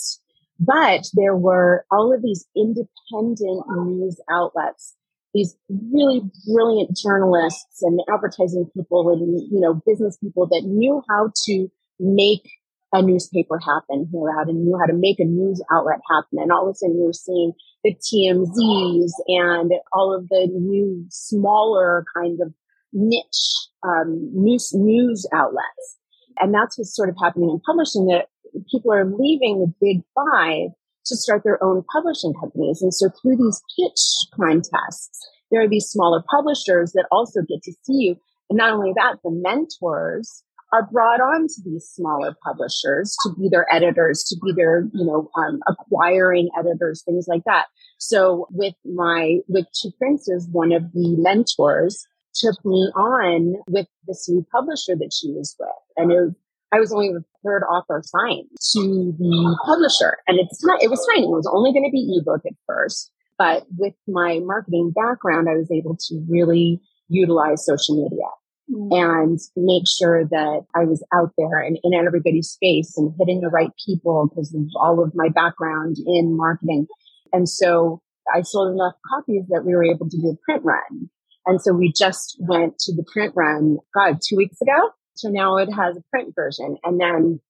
But 0.59 1.07
there 1.15 1.37
were 1.37 1.85
all 1.91 2.13
of 2.13 2.23
these 2.23 2.47
independent 2.57 3.65
news 3.69 4.21
outlets, 4.31 4.95
these 5.33 5.57
really 5.93 6.23
brilliant 6.53 6.97
journalists 6.97 7.83
and 7.83 8.01
advertising 8.13 8.71
people 8.77 9.11
and, 9.11 9.41
you 9.51 9.61
know, 9.61 9.83
business 9.87 10.17
people 10.17 10.47
that 10.47 10.63
knew 10.65 11.03
how 11.09 11.33
to 11.47 11.69
make 11.99 12.49
a 12.93 13.03
newspaper 13.03 13.59
happen, 13.59 14.09
who 14.13 14.27
had 14.27 14.47
knew 14.49 14.79
how 14.79 14.87
to 14.87 14.93
make 14.93 15.19
a 15.19 15.25
news 15.25 15.61
outlet 15.73 15.99
happen. 16.09 16.39
And 16.39 16.53
all 16.53 16.69
of 16.69 16.73
a 16.73 16.75
sudden 16.75 16.97
you 16.97 17.07
were 17.07 17.13
seeing 17.13 17.53
the 17.83 17.95
TMZs 17.95 19.13
and 19.27 19.73
all 19.93 20.15
of 20.15 20.29
the 20.29 20.49
new 20.53 21.05
smaller 21.11 22.05
kind 22.17 22.39
of 22.41 22.55
niche 22.93 23.69
um, 23.83 24.31
news 24.33 24.73
news 24.73 25.27
outlets. 25.35 25.99
And 26.39 26.55
that's 26.55 26.79
what's 26.79 26.95
sort 26.95 27.09
of 27.09 27.17
happening 27.21 27.51
in 27.51 27.61
publishing 27.61 28.07
that 28.07 28.29
people 28.71 28.93
are 28.93 29.05
leaving 29.05 29.61
the 29.61 29.73
big 29.81 30.03
five 30.15 30.71
to 31.07 31.17
start 31.17 31.43
their 31.45 31.63
own 31.63 31.85
publishing 31.93 32.35
companies. 32.35 32.81
And 32.83 32.93
so 32.93 33.09
through 33.21 33.37
these 33.37 33.61
pitch 33.77 34.01
contests, 34.35 35.29
there 35.51 35.63
are 35.63 35.69
these 35.69 35.87
smaller 35.87 36.23
publishers 36.31 36.93
that 36.93 37.07
also 37.11 37.41
get 37.43 37.63
to 37.65 37.73
see 37.83 37.93
you. 37.93 38.17
And 38.51 38.57
not 38.57 38.73
only 38.73 38.93
that, 38.97 39.17
the 39.23 39.31
mentors 39.31 40.43
are 40.73 40.89
brought 40.91 41.21
on 41.21 41.47
to 41.47 41.63
these 41.65 41.85
smaller 41.85 42.35
publishers 42.43 43.17
to 43.23 43.35
be 43.39 43.49
their 43.49 43.67
editors, 43.73 44.25
to 44.25 44.37
be 44.45 44.53
their, 44.53 44.89
you 44.93 45.05
know, 45.05 45.31
um, 45.37 45.61
acquiring 45.69 46.49
editors, 46.59 47.03
things 47.05 47.27
like 47.29 47.45
that. 47.45 47.67
So 47.99 48.49
with 48.51 48.75
my, 48.85 49.39
with 49.47 49.67
Two 49.81 49.93
Princes, 49.99 50.49
one 50.51 50.73
of 50.73 50.93
the 50.93 51.17
mentors 51.19 52.07
took 52.35 52.57
me 52.65 52.91
on 52.97 53.63
with 53.69 53.87
this 54.09 54.29
new 54.29 54.45
publisher 54.51 54.97
that 54.97 55.13
she 55.13 55.31
was 55.31 55.55
with. 55.61 55.69
And 55.97 56.11
it 56.11 56.35
I 56.75 56.81
was 56.81 56.93
only 56.93 57.13
the 57.13 57.25
third 57.45 57.63
author 57.65 58.03
signed 58.05 58.49
to 58.73 59.15
the 59.19 59.59
publisher. 59.65 60.19
And 60.27 60.39
it's 60.39 60.65
not, 60.65 60.83
it 60.83 60.91
was 60.91 61.07
tiny. 61.13 61.27
It 61.27 61.31
was 61.31 61.51
only 61.53 61.73
going 61.73 61.85
to 61.85 61.93
be 61.93 62.19
ebook 62.21 62.43
at 62.47 62.55
first. 62.67 63.11
But 63.39 63.65
with 63.77 63.95
my 64.07 64.41
marketing 64.43 64.93
background, 64.95 65.49
I 65.49 65.55
was 65.55 65.71
able 65.71 65.97
to 66.09 66.25
really 66.29 66.81
utilize 67.09 67.65
social 67.67 68.03
media 68.03 68.29
mm. 68.71 68.89
and 68.93 69.39
make 69.57 69.85
sure 69.89 70.25
that 70.25 70.63
I 70.75 70.85
was 70.85 71.05
out 71.13 71.33
there 71.37 71.61
and 71.61 71.79
in 71.83 71.95
everybody's 71.95 72.57
face 72.61 72.97
and 72.97 73.13
hitting 73.19 73.41
the 73.41 73.49
right 73.49 73.71
people 73.85 74.29
because 74.29 74.55
of 74.55 74.63
all 74.81 75.03
of 75.03 75.13
my 75.15 75.29
background 75.29 75.97
in 76.07 76.37
marketing. 76.37 76.87
And 77.33 77.49
so 77.49 78.01
I 78.33 78.43
sold 78.43 78.73
enough 78.73 78.95
copies 79.13 79.45
that 79.49 79.65
we 79.65 79.75
were 79.75 79.85
able 79.85 80.09
to 80.09 80.17
do 80.17 80.29
a 80.29 80.37
print 80.45 80.65
run. 80.65 81.11
And 81.47 81.61
so 81.61 81.75
we 81.75 81.93
just 81.93 82.37
went 82.41 82.79
to 82.81 82.95
the 82.95 83.05
print 83.13 83.35
run, 83.37 83.79
God, 83.95 84.19
two 84.27 84.37
weeks 84.37 84.61
ago. 84.63 84.91
So 85.15 85.29
now 85.29 85.57
it 85.57 85.73
has 85.73 85.97
a 85.97 86.05
print 86.11 86.35
version. 86.35 86.77
And 86.85 87.01
then 87.01 87.41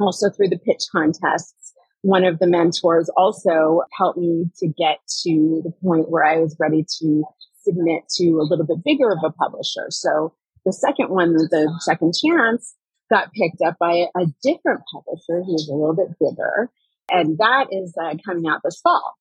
also 0.00 0.30
through 0.30 0.48
the 0.48 0.58
pitch 0.58 0.84
contests, 0.90 1.72
one 2.02 2.24
of 2.24 2.38
the 2.38 2.46
mentors 2.46 3.08
also 3.16 3.82
helped 3.96 4.18
me 4.18 4.46
to 4.58 4.66
get 4.66 4.98
to 5.22 5.62
the 5.64 5.72
point 5.82 6.10
where 6.10 6.24
I 6.24 6.38
was 6.38 6.56
ready 6.58 6.84
to 6.98 7.24
submit 7.64 8.02
to 8.16 8.40
a 8.40 8.46
little 8.48 8.66
bit 8.66 8.84
bigger 8.84 9.10
of 9.12 9.18
a 9.24 9.30
publisher. 9.30 9.86
So 9.90 10.34
the 10.64 10.72
second 10.72 11.10
one, 11.10 11.34
the 11.34 11.72
second 11.80 12.14
chance, 12.14 12.74
got 13.10 13.32
picked 13.32 13.60
up 13.62 13.76
by 13.78 14.06
a 14.16 14.26
different 14.42 14.80
publisher 14.92 15.44
who's 15.44 15.68
a 15.68 15.74
little 15.74 15.94
bit 15.94 16.08
bigger. 16.18 16.70
And 17.10 17.38
that 17.38 17.66
is 17.70 17.94
uh, 18.02 18.14
coming 18.24 18.48
out 18.48 18.60
this 18.64 18.80
fall. 18.82 19.14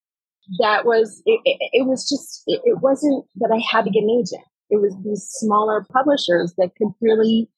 That 0.60 0.86
was, 0.86 1.22
it, 1.26 1.40
it, 1.46 1.58
it 1.74 1.88
was 1.88 2.08
just, 2.10 2.44
it, 2.48 2.62
it 2.64 2.82
wasn't 2.82 3.26
that 3.36 3.52
I 3.52 3.62
had 3.70 3.86
to 3.86 3.92
get 3.92 4.04
an 4.04 4.10
agent. 4.10 4.48
It 4.70 4.82
was 4.82 4.96
these 5.04 5.28
smaller 5.30 5.86
publishers 5.92 6.54
that 6.58 6.72
could 6.78 6.94
really 7.02 7.50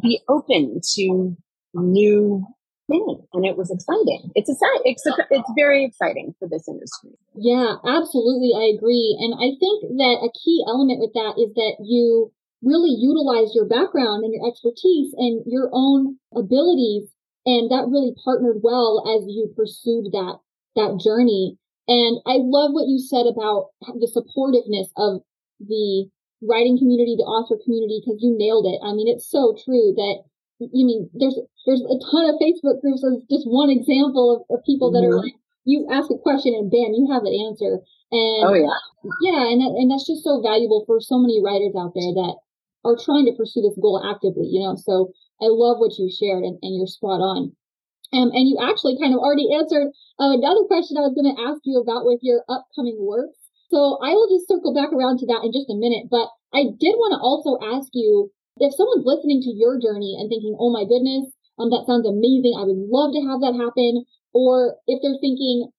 be 0.00 0.20
open 0.28 0.80
to 0.94 1.36
new 1.74 2.44
things. 2.88 3.20
And 3.32 3.44
it 3.46 3.56
was 3.56 3.70
exciting. 3.70 4.30
It's 4.34 4.50
a, 4.50 4.56
it's, 4.84 5.02
it's 5.30 5.52
very 5.56 5.84
exciting 5.84 6.34
for 6.38 6.48
this 6.48 6.68
industry. 6.68 7.16
Yeah, 7.34 7.76
absolutely. 7.84 8.52
I 8.56 8.76
agree. 8.76 9.16
And 9.20 9.34
I 9.34 9.56
think 9.58 9.96
that 9.96 10.16
a 10.20 10.30
key 10.44 10.64
element 10.66 11.00
with 11.00 11.12
that 11.14 11.40
is 11.40 11.54
that 11.54 11.76
you 11.82 12.32
really 12.62 12.94
utilize 12.96 13.54
your 13.54 13.66
background 13.66 14.24
and 14.24 14.32
your 14.32 14.46
expertise 14.48 15.12
and 15.16 15.44
your 15.46 15.70
own 15.72 16.16
abilities. 16.34 17.10
And 17.46 17.70
that 17.70 17.88
really 17.88 18.14
partnered 18.24 18.60
well 18.62 19.04
as 19.04 19.28
you 19.28 19.52
pursued 19.56 20.12
that, 20.12 20.38
that 20.76 21.00
journey. 21.02 21.58
And 21.86 22.20
I 22.24 22.40
love 22.40 22.72
what 22.72 22.88
you 22.88 22.98
said 22.98 23.28
about 23.28 23.68
the 24.00 24.08
supportiveness 24.08 24.88
of 24.96 25.20
the 25.60 26.08
writing 26.42 26.78
community, 26.78 27.14
the 27.16 27.28
author 27.28 27.56
community, 27.62 28.02
because 28.02 28.22
you 28.22 28.34
nailed 28.36 28.66
it. 28.66 28.78
I 28.82 28.92
mean, 28.92 29.08
it's 29.08 29.28
so 29.28 29.56
true 29.64 29.94
that 29.96 30.24
you 30.58 30.86
mean 30.86 31.10
there's 31.14 31.38
there's 31.66 31.82
a 31.82 31.98
ton 32.10 32.30
of 32.30 32.38
Facebook 32.38 32.80
groups 32.80 33.02
as 33.02 33.20
just 33.30 33.46
one 33.46 33.70
example 33.70 34.34
of, 34.34 34.38
of 34.54 34.64
people 34.64 34.92
that 34.92 35.02
mm-hmm. 35.02 35.18
are 35.18 35.24
like 35.24 35.34
you 35.64 35.88
ask 35.90 36.10
a 36.10 36.20
question 36.20 36.54
and 36.54 36.70
bam, 36.70 36.92
you 36.92 37.08
have 37.10 37.24
an 37.24 37.34
answer. 37.48 37.80
And 38.12 38.44
oh 38.46 38.54
yeah, 38.54 38.78
yeah, 39.24 39.42
and 39.50 39.60
that, 39.60 39.72
and 39.74 39.90
that's 39.90 40.06
just 40.06 40.22
so 40.22 40.40
valuable 40.40 40.84
for 40.86 41.00
so 41.00 41.18
many 41.18 41.40
writers 41.42 41.74
out 41.74 41.96
there 41.96 42.12
that 42.14 42.36
are 42.84 42.96
trying 43.00 43.24
to 43.26 43.34
pursue 43.34 43.64
this 43.64 43.78
goal 43.80 43.98
actively, 44.04 44.46
you 44.46 44.60
know. 44.60 44.76
So 44.76 45.10
I 45.40 45.48
love 45.48 45.80
what 45.80 45.98
you 45.98 46.12
shared 46.12 46.44
and, 46.44 46.58
and 46.62 46.76
you're 46.76 46.86
spot 46.86 47.18
on. 47.18 47.56
Um, 48.12 48.30
and 48.30 48.46
you 48.46 48.60
actually 48.62 48.94
kind 49.00 49.10
of 49.10 49.18
already 49.18 49.50
answered 49.50 49.90
uh, 50.20 50.38
another 50.38 50.62
question 50.70 50.96
I 50.96 51.08
was 51.08 51.18
going 51.18 51.34
to 51.34 51.42
ask 51.50 51.58
you 51.64 51.80
about 51.80 52.06
with 52.06 52.20
your 52.22 52.44
upcoming 52.46 52.94
works. 53.00 53.43
So 53.74 53.98
I 53.98 54.14
will 54.14 54.30
just 54.30 54.46
circle 54.46 54.70
back 54.70 54.94
around 54.94 55.18
to 55.18 55.26
that 55.34 55.42
in 55.42 55.50
just 55.50 55.66
a 55.66 55.74
minute. 55.74 56.06
But 56.06 56.30
I 56.54 56.70
did 56.78 56.94
want 56.94 57.10
to 57.10 57.18
also 57.18 57.58
ask 57.58 57.90
you 57.90 58.30
if 58.62 58.70
someone's 58.70 59.02
listening 59.02 59.42
to 59.42 59.50
your 59.50 59.82
journey 59.82 60.14
and 60.14 60.30
thinking, 60.30 60.54
oh 60.62 60.70
my 60.70 60.86
goodness, 60.86 61.26
um, 61.58 61.74
that 61.74 61.82
sounds 61.82 62.06
amazing. 62.06 62.54
I 62.54 62.70
would 62.70 62.78
love 62.86 63.10
to 63.18 63.26
have 63.26 63.42
that 63.42 63.58
happen. 63.58 64.06
Or 64.30 64.78
if 64.86 65.02
they're 65.02 65.18
thinking, 65.18 65.74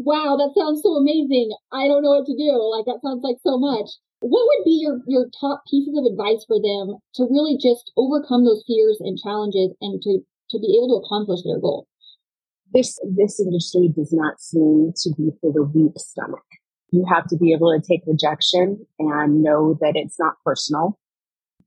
wow, 0.00 0.40
that 0.40 0.56
sounds 0.56 0.80
so 0.80 0.96
amazing. 0.96 1.52
I 1.68 1.84
don't 1.84 2.00
know 2.00 2.16
what 2.16 2.24
to 2.32 2.32
do. 2.32 2.56
Like 2.64 2.88
that 2.88 3.04
sounds 3.04 3.20
like 3.20 3.36
so 3.44 3.60
much. 3.60 3.92
What 4.24 4.48
would 4.48 4.64
be 4.64 4.80
your, 4.80 5.04
your 5.04 5.28
top 5.36 5.68
pieces 5.68 6.00
of 6.00 6.08
advice 6.08 6.48
for 6.48 6.56
them 6.56 6.96
to 7.20 7.28
really 7.28 7.60
just 7.60 7.92
overcome 8.00 8.48
those 8.48 8.64
fears 8.64 9.04
and 9.04 9.20
challenges 9.20 9.76
and 9.84 10.00
to, 10.00 10.24
to 10.24 10.56
be 10.56 10.80
able 10.80 10.96
to 10.96 11.04
accomplish 11.04 11.44
their 11.44 11.60
goal? 11.60 11.84
This, 12.72 12.96
this 13.04 13.36
industry 13.36 13.92
does 13.92 14.16
not 14.16 14.40
seem 14.40 14.96
to 14.96 15.08
be 15.12 15.28
for 15.44 15.52
the 15.52 15.68
weak 15.68 15.92
stomach. 16.00 16.48
You 16.90 17.04
have 17.12 17.26
to 17.28 17.36
be 17.36 17.52
able 17.52 17.72
to 17.72 17.86
take 17.86 18.02
rejection 18.06 18.86
and 18.98 19.42
know 19.42 19.76
that 19.80 19.92
it's 19.94 20.18
not 20.18 20.34
personal 20.44 20.98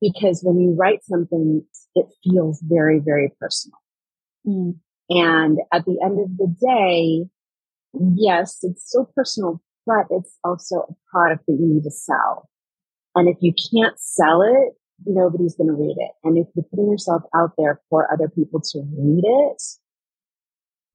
because 0.02 0.42
when 0.44 0.60
you 0.60 0.76
write 0.78 1.04
something, 1.04 1.64
it 1.96 2.08
feels 2.24 2.62
very, 2.62 3.00
very 3.00 3.32
personal. 3.40 3.78
Mm. 4.48 4.80
And 5.10 5.60
at 5.72 5.86
the 5.86 6.00
end 6.04 6.20
of 6.20 6.38
the 6.38 6.56
day, 6.60 7.30
yes, 8.16 8.60
it's 8.64 8.88
still 8.88 9.12
personal, 9.16 9.62
but 9.86 10.08
it's 10.10 10.38
also 10.44 10.88
a 10.90 10.94
product 11.12 11.46
that 11.48 11.58
you 11.60 11.68
need 11.68 11.84
to 11.84 11.92
sell. 11.92 12.50
And 13.14 13.28
if 13.30 13.38
you 13.42 13.54
can't 13.54 14.00
sell 14.00 14.42
it, 14.42 14.74
nobody's 15.06 15.56
going 15.56 15.68
to 15.68 15.74
read 15.74 15.98
it. 15.98 16.12
And 16.24 16.38
if 16.38 16.48
you're 16.56 16.64
putting 16.64 16.90
yourself 16.90 17.24
out 17.36 17.52
there 17.58 17.82
for 17.90 18.12
other 18.12 18.30
people 18.30 18.62
to 18.62 18.80
read 18.98 19.24
it, 19.26 19.64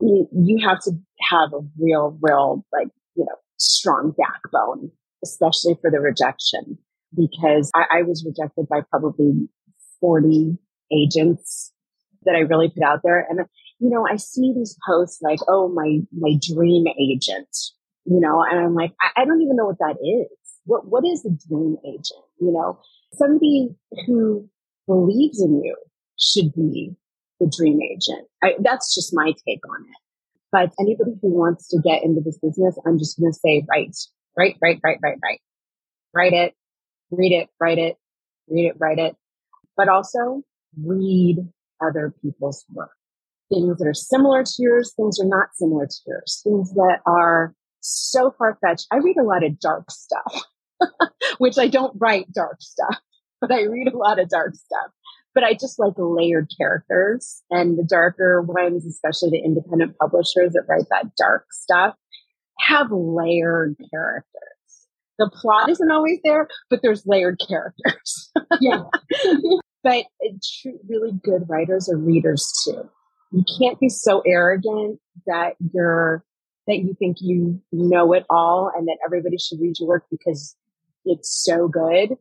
you, 0.00 0.28
you 0.32 0.66
have 0.66 0.80
to 0.82 0.92
have 1.20 1.52
a 1.52 1.60
real, 1.78 2.18
real, 2.20 2.64
like, 2.72 2.88
you 3.14 3.24
know, 3.24 3.36
strong 3.58 4.14
backbone, 4.16 4.90
especially 5.24 5.76
for 5.80 5.90
the 5.90 6.00
rejection, 6.00 6.78
because 7.16 7.70
I, 7.74 7.98
I 7.98 8.02
was 8.02 8.24
rejected 8.26 8.68
by 8.68 8.80
probably 8.90 9.48
40 10.00 10.58
agents 10.92 11.72
that 12.24 12.34
I 12.34 12.40
really 12.40 12.68
put 12.68 12.82
out 12.82 13.00
there. 13.02 13.26
And, 13.28 13.40
you 13.78 13.90
know, 13.90 14.06
I 14.10 14.16
see 14.16 14.52
these 14.54 14.76
posts 14.86 15.20
like, 15.22 15.38
oh, 15.48 15.68
my, 15.68 16.00
my 16.12 16.38
dream 16.42 16.86
agent, 17.00 17.48
you 18.04 18.20
know, 18.20 18.42
and 18.42 18.58
I'm 18.58 18.74
like, 18.74 18.92
I, 19.00 19.22
I 19.22 19.24
don't 19.24 19.42
even 19.42 19.56
know 19.56 19.66
what 19.66 19.78
that 19.78 19.96
is. 20.02 20.28
What, 20.64 20.88
what 20.88 21.04
is 21.06 21.24
a 21.24 21.30
dream 21.48 21.76
agent? 21.86 22.24
You 22.40 22.52
know, 22.52 22.80
somebody 23.14 23.70
who 24.06 24.48
believes 24.86 25.40
in 25.40 25.62
you 25.62 25.76
should 26.18 26.52
be 26.54 26.96
the 27.40 27.52
dream 27.54 27.80
agent. 27.82 28.26
I, 28.42 28.54
that's 28.60 28.94
just 28.94 29.14
my 29.14 29.32
take 29.46 29.60
on 29.68 29.82
it. 29.82 30.05
But 30.56 30.72
anybody 30.80 31.10
who 31.20 31.28
wants 31.28 31.68
to 31.68 31.78
get 31.84 32.02
into 32.02 32.22
this 32.22 32.38
business, 32.38 32.78
I'm 32.86 32.98
just 32.98 33.20
going 33.20 33.30
to 33.30 33.38
say, 33.38 33.66
write, 33.68 33.94
write, 34.38 34.56
write, 34.62 34.80
write, 34.82 34.96
write, 35.02 35.18
write, 35.22 35.40
write 36.14 36.32
it, 36.32 36.54
read 37.10 37.32
it, 37.32 37.50
write 37.60 37.76
it, 37.76 37.96
read 38.48 38.68
it, 38.68 38.76
write 38.78 38.98
it, 38.98 39.16
but 39.76 39.90
also 39.90 40.40
read 40.82 41.46
other 41.86 42.14
people's 42.22 42.64
work. 42.72 42.92
Things 43.52 43.76
that 43.76 43.86
are 43.86 43.92
similar 43.92 44.44
to 44.44 44.54
yours, 44.56 44.94
things 44.96 45.18
that 45.18 45.26
are 45.26 45.28
not 45.28 45.48
similar 45.56 45.86
to 45.88 45.96
yours, 46.06 46.40
things 46.42 46.72
that 46.72 47.00
are 47.04 47.54
so 47.80 48.34
far 48.38 48.56
fetched. 48.62 48.86
I 48.90 48.96
read 48.96 49.18
a 49.18 49.24
lot 49.24 49.44
of 49.44 49.60
dark 49.60 49.90
stuff, 49.90 50.42
which 51.36 51.58
I 51.58 51.68
don't 51.68 51.92
write 51.98 52.32
dark 52.32 52.62
stuff, 52.62 52.98
but 53.42 53.52
I 53.52 53.64
read 53.64 53.92
a 53.92 53.98
lot 53.98 54.18
of 54.18 54.30
dark 54.30 54.54
stuff. 54.54 54.90
But 55.36 55.44
I 55.44 55.52
just 55.52 55.78
like 55.78 55.92
layered 55.98 56.50
characters 56.58 57.42
and 57.50 57.78
the 57.78 57.84
darker 57.84 58.40
ones, 58.40 58.86
especially 58.86 59.30
the 59.32 59.44
independent 59.44 59.94
publishers 59.98 60.54
that 60.54 60.64
write 60.66 60.86
that 60.90 61.14
dark 61.18 61.44
stuff, 61.52 61.94
have 62.58 62.88
layered 62.90 63.76
characters. 63.92 64.32
The 65.18 65.30
plot 65.30 65.68
isn't 65.68 65.90
always 65.90 66.20
there, 66.24 66.48
but 66.70 66.80
there's 66.82 67.04
layered 67.04 67.38
characters. 67.46 68.32
yeah. 68.62 68.84
but 69.82 70.06
true, 70.62 70.78
really 70.88 71.12
good 71.22 71.44
writers 71.50 71.86
are 71.90 71.98
readers 71.98 72.50
too. 72.64 72.88
You 73.30 73.44
can't 73.60 73.78
be 73.78 73.90
so 73.90 74.22
arrogant 74.26 74.98
that 75.26 75.56
you're 75.74 76.24
that 76.66 76.78
you 76.78 76.96
think 76.98 77.18
you 77.20 77.60
know 77.72 78.14
it 78.14 78.24
all 78.30 78.72
and 78.74 78.88
that 78.88 78.96
everybody 79.04 79.36
should 79.36 79.60
read 79.60 79.74
your 79.78 79.88
work 79.88 80.06
because 80.10 80.56
it's 81.04 81.44
so 81.44 81.68
good. 81.68 82.16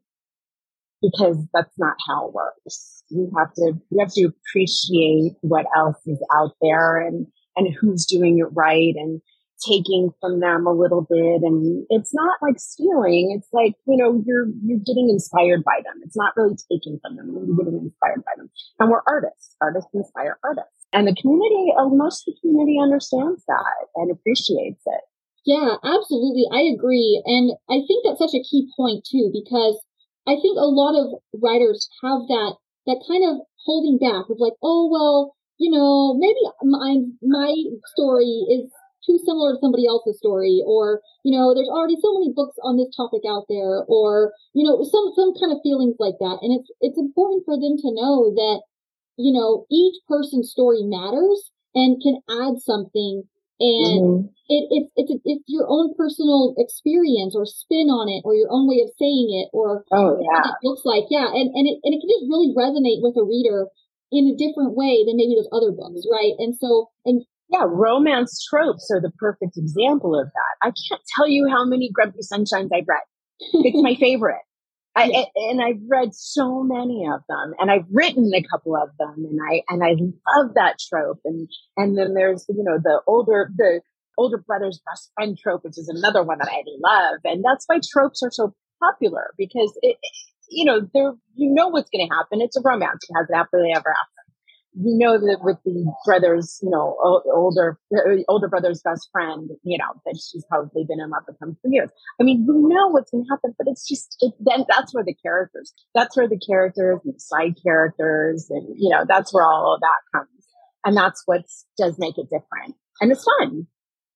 Because 1.06 1.38
that's 1.54 1.78
not 1.78 1.96
how 2.08 2.28
it 2.28 2.34
works. 2.34 3.04
You 3.10 3.32
have 3.38 3.54
to, 3.54 3.74
you 3.92 4.00
have 4.00 4.14
to 4.14 4.26
appreciate 4.26 5.34
what 5.42 5.66
else 5.78 5.98
is 6.06 6.24
out 6.34 6.54
there 6.62 6.98
and, 6.98 7.28
and 7.56 7.74
who's 7.74 8.06
doing 8.06 8.40
it 8.40 8.50
right 8.52 8.94
and 8.96 9.22
taking 9.66 10.12
from 10.20 10.42
them 10.42 10.68
a 10.68 10.74
little 10.74 11.08
bit. 11.10 11.42
And 11.42 11.86
it's 11.90 12.14
not 12.14 12.38
like 12.42 12.60
stealing. 12.60 13.34
It's 13.38 13.48
like, 13.54 13.74
you 13.88 13.98
know, 13.98 14.22
you're, 14.26 14.48
you're 14.66 14.84
getting 14.86 15.10
inspired 15.10 15.64
by 15.64 15.80
them. 15.84 16.02
It's 16.04 16.18
not 16.18 16.34
really 16.36 16.58
taking 16.70 17.00
from 17.02 17.16
them. 17.16 17.32
You're 17.32 17.58
getting 17.58 17.80
inspired 17.80 18.26
by 18.26 18.34
them. 18.38 18.50
And 18.80 18.90
we're 18.90 19.06
artists. 19.08 19.56
Artists 19.62 19.90
inspire 19.94 20.40
artists. 20.44 20.86
And 20.92 21.08
the 21.08 21.16
community, 21.16 21.72
uh, 21.78 21.90
most 21.90 22.28
of 22.28 22.34
the 22.34 22.40
community 22.42 22.78
understands 22.82 23.44
that 23.48 23.88
and 23.96 24.12
appreciates 24.12 24.82
it. 24.86 25.02
Yeah, 25.46 25.78
absolutely. 25.84 26.46
I 26.52 26.74
agree. 26.74 27.22
And 27.26 27.54
I 27.70 27.86
think 27.86 28.04
that's 28.04 28.20
such 28.20 28.34
a 28.34 28.44
key 28.44 28.68
point 28.76 29.06
too, 29.06 29.30
because 29.32 29.80
I 30.28 30.36
think 30.42 30.58
a 30.58 30.66
lot 30.66 30.98
of 30.98 31.22
writers 31.42 31.90
have 32.04 32.28
that, 32.28 32.56
that 32.88 33.04
kind 33.08 33.24
of 33.24 33.46
holding 33.66 33.98
back 33.98 34.30
of 34.30 34.38
like, 34.40 34.54
oh, 34.64 34.90
well, 34.92 35.36
you 35.58 35.72
know, 35.72 36.14
maybe 36.18 36.40
my, 36.64 37.06
my 37.22 37.54
story 37.94 38.46
is 38.50 38.72
too 39.06 39.20
similar 39.24 39.54
to 39.54 39.60
somebody 39.62 39.86
else's 39.88 40.18
story 40.18 40.64
or 40.66 41.00
you 41.24 41.30
know 41.30 41.54
there's 41.54 41.70
already 41.70 41.96
so 42.02 42.14
many 42.14 42.34
books 42.34 42.58
on 42.64 42.76
this 42.78 42.90
topic 42.96 43.22
out 43.30 43.46
there 43.48 43.86
or 43.88 44.34
you 44.54 44.66
know 44.66 44.82
some 44.82 45.14
some 45.16 45.34
kind 45.38 45.54
of 45.54 45.62
feelings 45.62 45.96
like 46.00 46.18
that. 46.20 46.40
And 46.42 46.60
it's 46.60 46.70
it's 46.82 46.98
important 46.98 47.46
for 47.46 47.56
them 47.56 47.78
to 47.78 47.94
know 47.94 48.34
that 48.34 48.62
you 49.18 49.32
know 49.32 49.66
each 49.70 50.02
person's 50.10 50.52
story 50.52 50.82
matters 50.84 51.52
and 51.74 52.02
can 52.02 52.18
add 52.30 52.58
something 52.60 53.24
and 53.60 54.04
mm-hmm. 54.04 54.28
it, 54.52 54.64
it, 54.70 54.84
it's 54.96 55.12
it's 55.24 55.48
your 55.48 55.66
own 55.68 55.96
personal 55.96 56.56
experience 56.58 57.36
or 57.36 57.46
spin 57.46 57.88
on 57.88 58.12
it 58.12 58.22
or 58.28 58.36
your 58.36 58.52
own 58.52 58.68
way 58.68 58.84
of 58.84 58.92
saying 59.00 59.32
it 59.32 59.48
or 59.56 59.84
oh 59.92 60.20
yeah 60.20 60.52
it 60.52 60.64
looks 60.64 60.84
like 60.84 61.06
yeah 61.10 61.28
and 61.32 61.52
and 61.56 61.66
it, 61.68 61.80
and 61.84 61.96
it 61.96 62.00
can 62.04 62.12
just 62.12 62.28
really 62.28 62.52
resonate 62.52 63.00
with 63.00 63.16
a 63.16 63.24
reader 63.24 63.68
in 64.12 64.28
a 64.28 64.36
different 64.36 64.76
way 64.76 65.04
than 65.08 65.16
maybe 65.16 65.36
those 65.36 65.50
other 65.56 65.72
books 65.72 66.04
right 66.12 66.36
and 66.40 66.56
so 66.56 66.92
and 67.06 67.24
yeah, 67.50 67.66
romance 67.68 68.46
tropes 68.50 68.90
are 68.92 69.02
the 69.02 69.12
perfect 69.20 69.58
example 69.58 70.20
of 70.20 70.28
that. 70.28 70.68
I 70.68 70.72
can't 70.90 71.02
tell 71.16 71.28
you 71.28 71.48
how 71.50 71.66
many 71.66 71.92
Grumpy 71.94 72.20
Sunshines 72.20 72.70
I've 72.74 72.88
read. 72.88 73.06
It's 73.40 73.84
my 73.84 73.96
favorite. 74.00 74.42
I, 74.96 75.06
yeah. 75.06 75.26
and 75.36 75.62
I've 75.62 75.82
read 75.90 76.16
so 76.16 76.64
many 76.64 77.06
of 77.06 77.22
them 77.28 77.54
and 77.60 77.70
I've 77.70 77.86
written 77.92 78.32
a 78.34 78.44
couple 78.44 78.76
of 78.76 78.90
them 78.98 79.26
and 79.30 79.40
I, 79.42 79.62
and 79.70 79.84
I 79.84 79.92
love 79.92 80.54
that 80.56 80.78
trope. 80.80 81.20
And, 81.26 81.50
and 81.76 81.98
then 81.98 82.14
there's, 82.14 82.46
you 82.48 82.64
know, 82.64 82.78
the 82.82 83.02
older, 83.06 83.52
the 83.58 83.82
older 84.18 84.38
brother's 84.38 84.80
best 84.90 85.12
friend 85.16 85.38
trope, 85.38 85.66
which 85.66 85.78
is 85.78 85.90
another 85.90 86.24
one 86.24 86.38
that 86.38 86.50
I 86.50 86.64
love. 86.82 87.20
And 87.26 87.44
that's 87.44 87.66
why 87.68 87.80
tropes 87.84 88.24
are 88.24 88.32
so 88.32 88.56
popular 88.82 89.34
because 89.38 89.78
it, 89.82 89.98
you 90.50 90.64
know, 90.64 90.82
there, 90.94 91.14
you 91.36 91.54
know 91.54 91.68
what's 91.68 91.90
going 91.90 92.08
to 92.08 92.16
happen. 92.16 92.42
It's 92.42 92.56
a 92.56 92.62
romance. 92.64 93.06
It 93.10 93.14
has 93.16 93.28
happily 93.34 93.72
ever 93.76 93.90
after 93.90 94.15
you 94.78 94.98
know 94.98 95.18
that 95.18 95.40
with 95.42 95.58
the 95.64 95.88
brothers, 96.06 96.60
you 96.62 96.70
know, 96.70 96.98
older 97.34 97.80
uh, 97.96 98.22
older 98.28 98.48
brother's 98.48 98.82
best 98.84 99.10
friend, 99.12 99.50
you 99.64 99.78
know, 99.78 99.94
that 100.06 100.20
she's 100.20 100.44
probably 100.50 100.84
been 100.84 101.00
in 101.00 101.10
love 101.10 101.24
with 101.28 101.42
him 101.42 101.58
for 101.62 101.70
years. 101.72 101.90
I 102.20 102.24
mean, 102.24 102.46
you 102.46 102.68
know 102.68 102.90
what's 102.90 103.12
going 103.12 103.24
to 103.24 103.30
happen, 103.30 103.56
but 103.58 103.68
it's 103.68 103.88
just 103.88 104.18
it, 104.20 104.34
then 104.40 104.66
that's 104.70 104.94
where 104.94 105.04
the 105.04 105.16
characters, 105.16 105.74
that's 105.94 106.18
where 106.18 106.28
the 106.28 106.40
characters 106.40 107.00
and 107.06 107.22
side 107.22 107.56
characters, 107.64 108.48
and 108.50 108.76
you 108.78 108.90
know, 108.90 109.06
that's 109.08 109.34
where 109.34 109.46
all 109.46 109.76
of 109.76 109.82
that 109.82 110.20
comes, 110.20 110.48
and 110.84 110.98
that's 110.98 111.24
what 111.26 111.46
does 111.78 111.96
make 111.98 112.18
it 112.18 112.28
different, 112.30 112.76
and 113.00 113.12
it's 113.12 113.26
fun. 113.40 113.68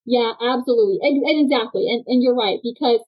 Yeah, 0.06 0.34
absolutely, 0.42 1.00
and, 1.01 1.24
and 1.24 1.46
exactly, 1.46 1.88
and 1.88 2.04
and 2.08 2.22
you're 2.22 2.36
right 2.36 2.60
because 2.63 3.00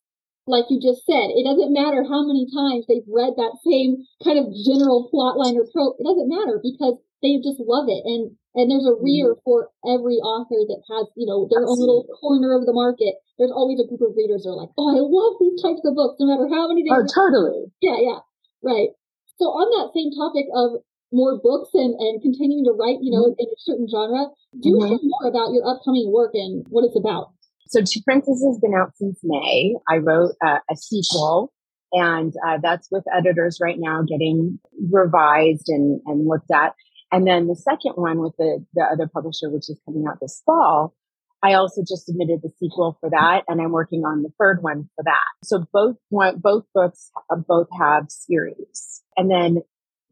like 0.47 0.65
you 0.69 0.81
just 0.81 1.05
said, 1.05 1.29
it 1.37 1.45
doesn't 1.45 1.73
matter 1.73 2.03
how 2.03 2.25
many 2.25 2.47
times 2.49 2.85
they've 2.87 3.07
read 3.07 3.37
that 3.37 3.61
same 3.61 4.03
kind 4.23 4.39
of 4.39 4.49
general 4.65 5.07
plot 5.11 5.37
line 5.37 5.55
or 5.55 5.69
trope. 5.69 5.97
It 5.99 6.07
doesn't 6.07 6.33
matter 6.33 6.57
because 6.63 6.97
they 7.21 7.37
just 7.39 7.61
love 7.61 7.85
it. 7.87 8.01
And, 8.03 8.33
and 8.57 8.67
there's 8.67 8.85
a 8.85 8.97
reader 8.97 9.37
mm-hmm. 9.37 9.45
for 9.45 9.69
every 9.85 10.17
author 10.19 10.59
that 10.67 10.81
has, 10.89 11.07
you 11.15 11.29
know, 11.29 11.47
their 11.47 11.63
own 11.63 11.77
little 11.77 12.09
corner 12.19 12.57
of 12.57 12.65
the 12.65 12.75
market. 12.75 13.15
There's 13.37 13.53
always 13.53 13.79
a 13.79 13.87
group 13.87 14.01
of 14.01 14.17
readers 14.17 14.43
that 14.43 14.53
are 14.53 14.59
like, 14.59 14.73
oh, 14.77 14.89
I 14.91 15.01
love 15.01 15.39
these 15.39 15.57
types 15.61 15.81
of 15.85 15.95
books, 15.95 16.17
no 16.19 16.29
matter 16.29 16.49
how 16.49 16.67
many 16.67 16.83
they 16.83 16.93
Oh, 16.93 17.05
totally. 17.05 17.69
Yeah, 17.81 17.97
yeah. 18.01 18.19
Right. 18.61 18.93
So 19.37 19.49
on 19.49 19.69
that 19.77 19.93
same 19.93 20.13
topic 20.13 20.45
of 20.53 20.85
more 21.13 21.39
books 21.41 21.73
and, 21.73 21.97
and 21.97 22.21
continuing 22.21 22.65
to 22.65 22.73
write, 22.73 23.01
you 23.01 23.13
know, 23.13 23.31
mm-hmm. 23.31 23.41
in 23.41 23.47
a 23.49 23.59
certain 23.61 23.87
genre, 23.89 24.29
do 24.61 24.77
mm-hmm. 24.77 24.89
share 24.89 25.01
more 25.01 25.25
about 25.29 25.53
your 25.53 25.65
upcoming 25.65 26.11
work 26.11 26.31
and 26.33 26.65
what 26.69 26.85
it's 26.85 26.97
about. 26.97 27.33
So 27.69 27.79
Two 27.81 28.03
Princesses 28.03 28.43
has 28.45 28.59
been 28.59 28.75
out 28.75 28.91
since 28.97 29.19
May. 29.23 29.75
I 29.87 29.97
wrote 29.97 30.35
uh, 30.43 30.59
a 30.69 30.75
sequel 30.75 31.53
and 31.93 32.33
uh, 32.45 32.57
that's 32.61 32.87
with 32.91 33.03
editors 33.13 33.59
right 33.61 33.77
now 33.77 34.03
getting 34.03 34.59
revised 34.91 35.67
and, 35.67 36.01
and 36.05 36.27
looked 36.27 36.51
at. 36.51 36.73
And 37.11 37.27
then 37.27 37.47
the 37.47 37.55
second 37.55 37.93
one 37.95 38.19
with 38.19 38.33
the, 38.37 38.65
the 38.73 38.83
other 38.83 39.07
publisher, 39.07 39.49
which 39.49 39.69
is 39.69 39.79
coming 39.85 40.05
out 40.07 40.19
this 40.21 40.41
fall, 40.45 40.95
I 41.43 41.53
also 41.53 41.81
just 41.81 42.05
submitted 42.05 42.41
the 42.43 42.51
sequel 42.59 42.97
for 42.99 43.09
that, 43.09 43.43
and 43.47 43.59
I'm 43.59 43.71
working 43.71 44.03
on 44.05 44.21
the 44.21 44.31
third 44.39 44.61
one 44.61 44.89
for 44.95 45.03
that. 45.03 45.25
So 45.43 45.65
both 45.73 45.97
both 46.11 46.65
books 46.73 47.09
uh, 47.31 47.35
both 47.35 47.67
have 47.79 48.05
series, 48.09 49.01
and 49.17 49.29
then 49.29 49.63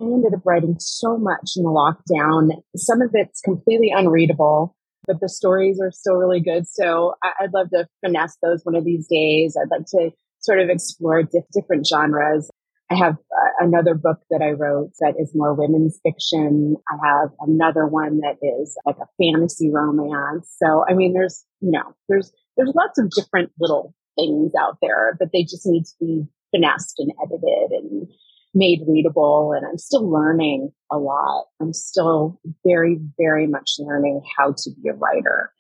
I 0.02 0.06
ended 0.06 0.34
up 0.34 0.42
writing 0.44 0.78
so 0.80 1.18
much 1.18 1.52
in 1.56 1.64
the 1.64 1.70
lockdown. 1.70 2.50
Some 2.76 3.02
of 3.02 3.12
it's 3.14 3.42
completely 3.42 3.92
unreadable, 3.96 4.76
but 5.06 5.20
the 5.20 5.30
stories 5.30 5.80
are 5.80 5.92
still 5.92 6.16
really 6.16 6.40
good. 6.40 6.68
So 6.68 7.14
I, 7.24 7.32
would 7.42 7.54
love 7.54 7.70
to 7.72 7.88
finesse 8.04 8.38
those 8.42 8.62
one 8.64 8.76
of 8.76 8.86
these 8.86 9.08
days. 9.08 9.56
I'd 9.56 9.70
like 9.70 9.86
to 9.88 10.12
sort 10.40 10.60
of 10.60 10.70
explore 10.70 11.22
diff- 11.24 11.44
different 11.54 11.86
genres. 11.86 12.50
I 12.91 12.95
have 12.95 13.13
uh, 13.13 13.49
another 13.65 13.93
book 13.93 14.17
that 14.32 14.41
I 14.41 14.52
wrote 14.52 14.91
that 14.99 15.13
is 15.19 15.32
more 15.36 15.54
women's 15.54 15.99
fiction. 16.02 16.75
I 16.89 16.95
have 17.08 17.30
another 17.41 17.86
one 17.86 18.19
that 18.21 18.38
is 18.41 18.75
like 18.86 18.97
a 18.97 19.08
fantasy 19.21 19.69
romance. 19.71 20.56
So, 20.58 20.86
I 20.89 20.93
mean, 20.93 21.13
there's, 21.13 21.45
you 21.62 21.71
know, 21.71 21.95
there's, 22.08 22.32
there's 22.58 22.73
lots 22.75 22.97
of 22.97 23.12
different 23.12 23.52
little 23.60 23.93
things 24.17 24.54
out 24.60 24.78
there, 24.82 25.15
but 25.19 25.30
they 25.32 25.43
just 25.43 25.67
need 25.67 25.86
to 25.86 25.93
be 25.99 26.23
finessed 26.52 26.95
and 26.97 27.12
edited 27.23 27.71
and 27.71 28.08
made 28.56 28.82
readable. 28.88 29.54
And 29.56 29.67
I'm 29.67 29.78
still 29.78 30.10
learning 30.10 30.71
a 30.91 30.97
lot. 30.97 31.45
I'm 31.62 31.73
still 31.73 32.39
very, 32.65 32.97
very 33.19 33.45
much 33.45 33.75
learning 33.78 34.23
how 34.38 34.54
to 34.58 34.71
be 34.82 34.89
a 34.89 34.93
writer. 34.93 35.52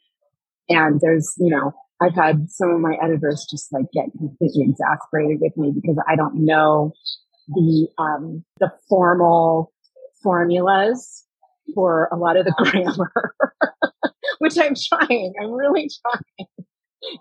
And 0.67 0.99
there's, 0.99 1.31
you 1.37 1.49
know, 1.55 1.73
I've 2.01 2.15
had 2.15 2.49
some 2.49 2.69
of 2.69 2.79
my 2.79 2.95
editors 3.01 3.45
just 3.49 3.71
like 3.73 3.85
get 3.93 4.05
completely 4.17 4.63
exasperated 4.69 5.39
with 5.41 5.57
me 5.57 5.71
because 5.73 5.97
I 6.07 6.15
don't 6.15 6.45
know 6.45 6.93
the 7.47 7.87
um, 7.97 8.43
the 8.59 8.71
formal 8.87 9.71
formulas 10.23 11.25
for 11.73 12.09
a 12.11 12.15
lot 12.15 12.37
of 12.37 12.45
the 12.45 12.51
grammar, 12.57 13.35
which 14.39 14.57
I'm 14.57 14.75
trying. 14.75 15.33
I'm 15.41 15.51
really 15.51 15.89
trying. 16.01 16.47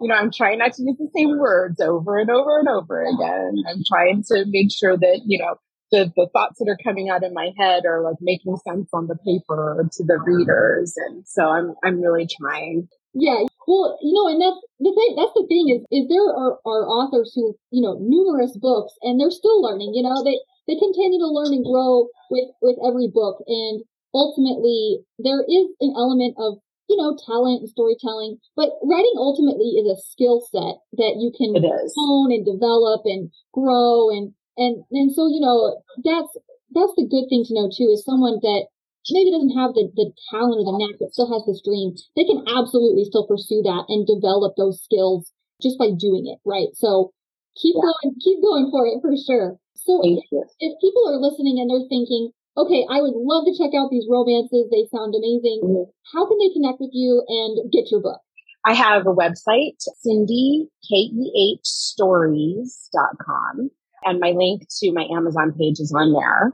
You 0.00 0.08
know, 0.08 0.16
I'm 0.16 0.32
trying 0.32 0.58
not 0.58 0.72
to 0.74 0.82
use 0.82 0.96
the 0.98 1.08
same 1.16 1.38
words 1.38 1.80
over 1.80 2.18
and 2.18 2.30
over 2.30 2.58
and 2.58 2.68
over 2.68 3.00
again. 3.02 3.62
I'm 3.68 3.82
trying 3.88 4.24
to 4.28 4.44
make 4.48 4.72
sure 4.72 4.96
that 4.96 5.20
you 5.24 5.38
know 5.38 5.56
the, 5.90 6.12
the 6.16 6.28
thoughts 6.32 6.58
that 6.58 6.68
are 6.68 6.78
coming 6.82 7.08
out 7.08 7.24
of 7.24 7.32
my 7.32 7.50
head 7.58 7.84
are 7.86 8.02
like 8.02 8.16
making 8.20 8.56
sense 8.66 8.88
on 8.92 9.06
the 9.06 9.16
paper 9.16 9.88
to 9.90 10.04
the 10.04 10.18
readers. 10.18 10.94
And 10.96 11.26
so 11.26 11.48
I'm, 11.48 11.74
I'm 11.84 12.00
really 12.00 12.26
trying. 12.40 12.88
Yeah. 13.18 13.42
Well, 13.66 13.98
you 14.00 14.14
know, 14.14 14.30
and 14.30 14.40
that's 14.40 14.62
the 14.78 14.94
thing, 14.94 15.10
that's 15.18 15.34
the 15.34 15.46
thing 15.50 15.68
is, 15.74 15.82
is 15.90 16.08
there 16.08 16.30
are, 16.30 16.62
are 16.64 16.86
authors 16.86 17.34
who, 17.34 17.58
you 17.70 17.82
know, 17.82 17.98
numerous 18.00 18.56
books 18.56 18.94
and 19.02 19.18
they're 19.18 19.34
still 19.34 19.60
learning, 19.60 19.92
you 19.92 20.06
know, 20.06 20.22
they, 20.22 20.38
they 20.70 20.78
continue 20.78 21.18
to 21.18 21.28
learn 21.28 21.52
and 21.52 21.66
grow 21.66 22.08
with, 22.30 22.48
with 22.62 22.78
every 22.86 23.10
book. 23.10 23.42
And 23.46 23.82
ultimately 24.14 25.02
there 25.18 25.42
is 25.44 25.66
an 25.82 25.92
element 25.98 26.38
of, 26.38 26.62
you 26.88 26.96
know, 26.96 27.18
talent 27.26 27.66
and 27.66 27.68
storytelling, 27.68 28.38
but 28.56 28.70
writing 28.86 29.18
ultimately 29.18 29.76
is 29.76 29.90
a 29.90 30.00
skill 30.00 30.40
set 30.40 30.80
that 30.96 31.20
you 31.20 31.34
can 31.34 31.52
hone 31.58 32.32
and 32.32 32.46
develop 32.46 33.02
and 33.04 33.28
grow 33.52 34.08
and 34.08 34.32
and 34.56 34.82
and 34.90 35.12
so 35.12 35.28
you 35.28 35.40
know 35.40 35.76
that's 36.02 36.32
that's 36.72 36.92
the 36.96 37.06
good 37.06 37.28
thing 37.28 37.44
to 37.44 37.54
know 37.54 37.68
too 37.68 37.92
is 37.92 38.04
someone 38.04 38.40
that 38.42 38.66
maybe 39.10 39.30
doesn't 39.30 39.56
have 39.56 39.72
the, 39.74 39.90
the 39.94 40.10
talent 40.30 40.60
or 40.60 40.66
the 40.66 40.76
knack 40.76 40.96
but 41.00 41.12
still 41.12 41.30
has 41.30 41.44
this 41.46 41.62
dream 41.64 41.94
they 42.16 42.24
can 42.24 42.44
absolutely 42.48 43.04
still 43.04 43.26
pursue 43.26 43.62
that 43.62 43.84
and 43.88 44.06
develop 44.06 44.54
those 44.56 44.82
skills 44.82 45.32
just 45.62 45.78
by 45.78 45.90
doing 45.94 46.26
it 46.26 46.38
right 46.44 46.74
so 46.74 47.12
keep 47.56 47.74
yeah. 47.76 47.88
going 47.88 48.14
keep 48.20 48.42
going 48.42 48.68
for 48.70 48.86
it 48.86 49.00
for 49.00 49.14
sure 49.16 49.56
so 49.74 50.00
if, 50.02 50.18
if, 50.60 50.72
people 50.80 51.08
are 51.08 51.22
listening 51.22 51.58
and 51.58 51.70
they're 51.70 51.88
thinking 51.88 52.30
okay 52.56 52.84
i 52.90 53.00
would 53.00 53.16
love 53.16 53.44
to 53.44 53.56
check 53.56 53.74
out 53.74 53.90
these 53.90 54.06
romances 54.10 54.68
they 54.70 54.86
sound 54.90 55.14
amazing 55.14 55.60
mm-hmm. 55.64 55.90
how 56.12 56.26
can 56.26 56.38
they 56.38 56.52
connect 56.52 56.80
with 56.80 56.90
you 56.92 57.22
and 57.26 57.72
get 57.72 57.90
your 57.90 58.00
book 58.00 58.20
I 58.66 58.74
have 58.74 59.06
a 59.06 59.14
website, 59.14 59.78
Cindy, 60.02 60.66
K-E-H 60.90 61.60
stories.com 61.62 63.70
and 64.04 64.20
my 64.20 64.30
link 64.30 64.62
to 64.80 64.92
my 64.92 65.06
Amazon 65.10 65.52
page 65.58 65.80
is 65.80 65.92
on 65.96 66.12
there. 66.12 66.52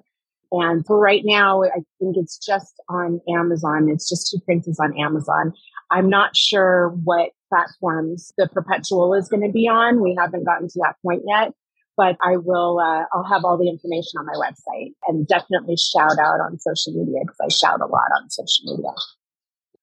And 0.54 0.86
for 0.86 0.98
right 1.00 1.22
now, 1.24 1.64
I 1.64 1.82
think 1.98 2.16
it's 2.16 2.38
just 2.38 2.80
on 2.88 3.20
Amazon. 3.28 3.88
It's 3.90 4.08
just 4.08 4.30
two 4.30 4.38
princes 4.44 4.78
on 4.80 4.96
Amazon. 4.98 5.52
I'm 5.90 6.08
not 6.08 6.36
sure 6.36 6.90
what 7.02 7.30
platforms 7.48 8.32
the 8.38 8.48
perpetual 8.48 9.14
is 9.14 9.28
going 9.28 9.42
to 9.42 9.52
be 9.52 9.66
on. 9.66 10.00
We 10.00 10.16
haven't 10.18 10.44
gotten 10.44 10.68
to 10.68 10.80
that 10.82 10.94
point 11.04 11.22
yet, 11.26 11.52
but 11.96 12.16
I 12.22 12.36
will, 12.36 12.78
uh, 12.78 13.04
I'll 13.12 13.28
have 13.28 13.44
all 13.44 13.58
the 13.58 13.68
information 13.68 14.18
on 14.18 14.26
my 14.26 14.34
website 14.34 14.92
and 15.08 15.26
definitely 15.26 15.76
shout 15.76 16.18
out 16.18 16.38
on 16.38 16.58
social 16.60 16.92
media 16.92 17.20
because 17.22 17.38
I 17.42 17.48
shout 17.48 17.80
a 17.80 17.86
lot 17.86 18.10
on 18.20 18.30
social 18.30 18.76
media. 18.76 18.92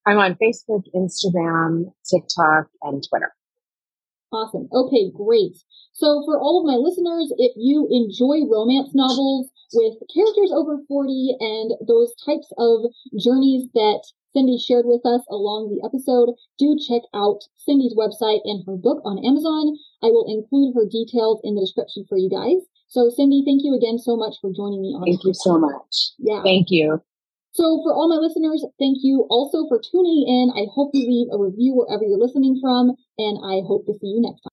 I'm 0.08 0.18
on 0.18 0.36
Facebook, 0.42 0.84
Instagram, 0.96 1.92
TikTok, 2.10 2.70
and 2.82 3.04
Twitter. 3.08 3.34
Awesome. 4.32 4.70
Okay, 4.72 5.12
great. 5.14 5.58
So 5.94 6.24
for 6.26 6.40
all 6.40 6.62
of 6.62 6.66
my 6.66 6.80
listeners, 6.80 7.34
if 7.38 7.52
you 7.58 7.88
enjoy 7.92 8.48
romance 8.50 8.92
novels 8.96 9.50
with 9.74 9.96
characters 10.14 10.52
over 10.52 10.78
40 10.88 11.38
and 11.40 11.72
those 11.88 12.14
types 12.26 12.52
of 12.58 12.92
journeys 13.18 13.68
that 13.74 14.04
Cindy 14.34 14.58
shared 14.58 14.86
with 14.86 15.06
us 15.06 15.22
along 15.30 15.70
the 15.70 15.84
episode, 15.84 16.36
do 16.58 16.78
check 16.80 17.04
out 17.14 17.44
Cindy's 17.58 17.96
website 17.96 18.40
and 18.46 18.64
her 18.66 18.78
book 18.78 19.02
on 19.04 19.24
Amazon. 19.26 19.76
I 20.02 20.08
will 20.08 20.26
include 20.28 20.74
her 20.76 20.88
details 20.88 21.42
in 21.44 21.56
the 21.56 21.62
description 21.62 22.06
for 22.08 22.18
you 22.18 22.30
guys. 22.30 22.64
So 22.88 23.10
Cindy, 23.10 23.44
thank 23.46 23.64
you 23.64 23.76
again 23.76 24.00
so 24.00 24.16
much 24.16 24.36
for 24.42 24.52
joining 24.52 24.82
me 24.82 24.96
on. 24.96 25.04
Thank 25.04 25.24
you 25.24 25.34
so 25.34 25.60
much. 25.60 26.16
Yeah. 26.20 26.44
Thank 26.44 26.68
you. 26.72 27.02
So 27.54 27.84
for 27.84 27.92
all 27.92 28.08
my 28.08 28.16
listeners, 28.16 28.64
thank 28.80 29.00
you 29.04 29.28
also 29.30 29.68
for 29.68 29.80
tuning 29.80 30.24
in. 30.24 30.56
I 30.56 30.72
hope 30.72 30.92
you 30.94 31.04
leave 31.04 31.28
a 31.32 31.38
review 31.38 31.76
wherever 31.76 32.04
you're 32.04 32.18
listening 32.18 32.58
from, 32.62 32.96
and 33.18 33.36
I 33.44 33.60
hope 33.68 33.86
to 33.88 33.94
see 34.00 34.08
you 34.08 34.22
next 34.22 34.40
time. 34.42 34.50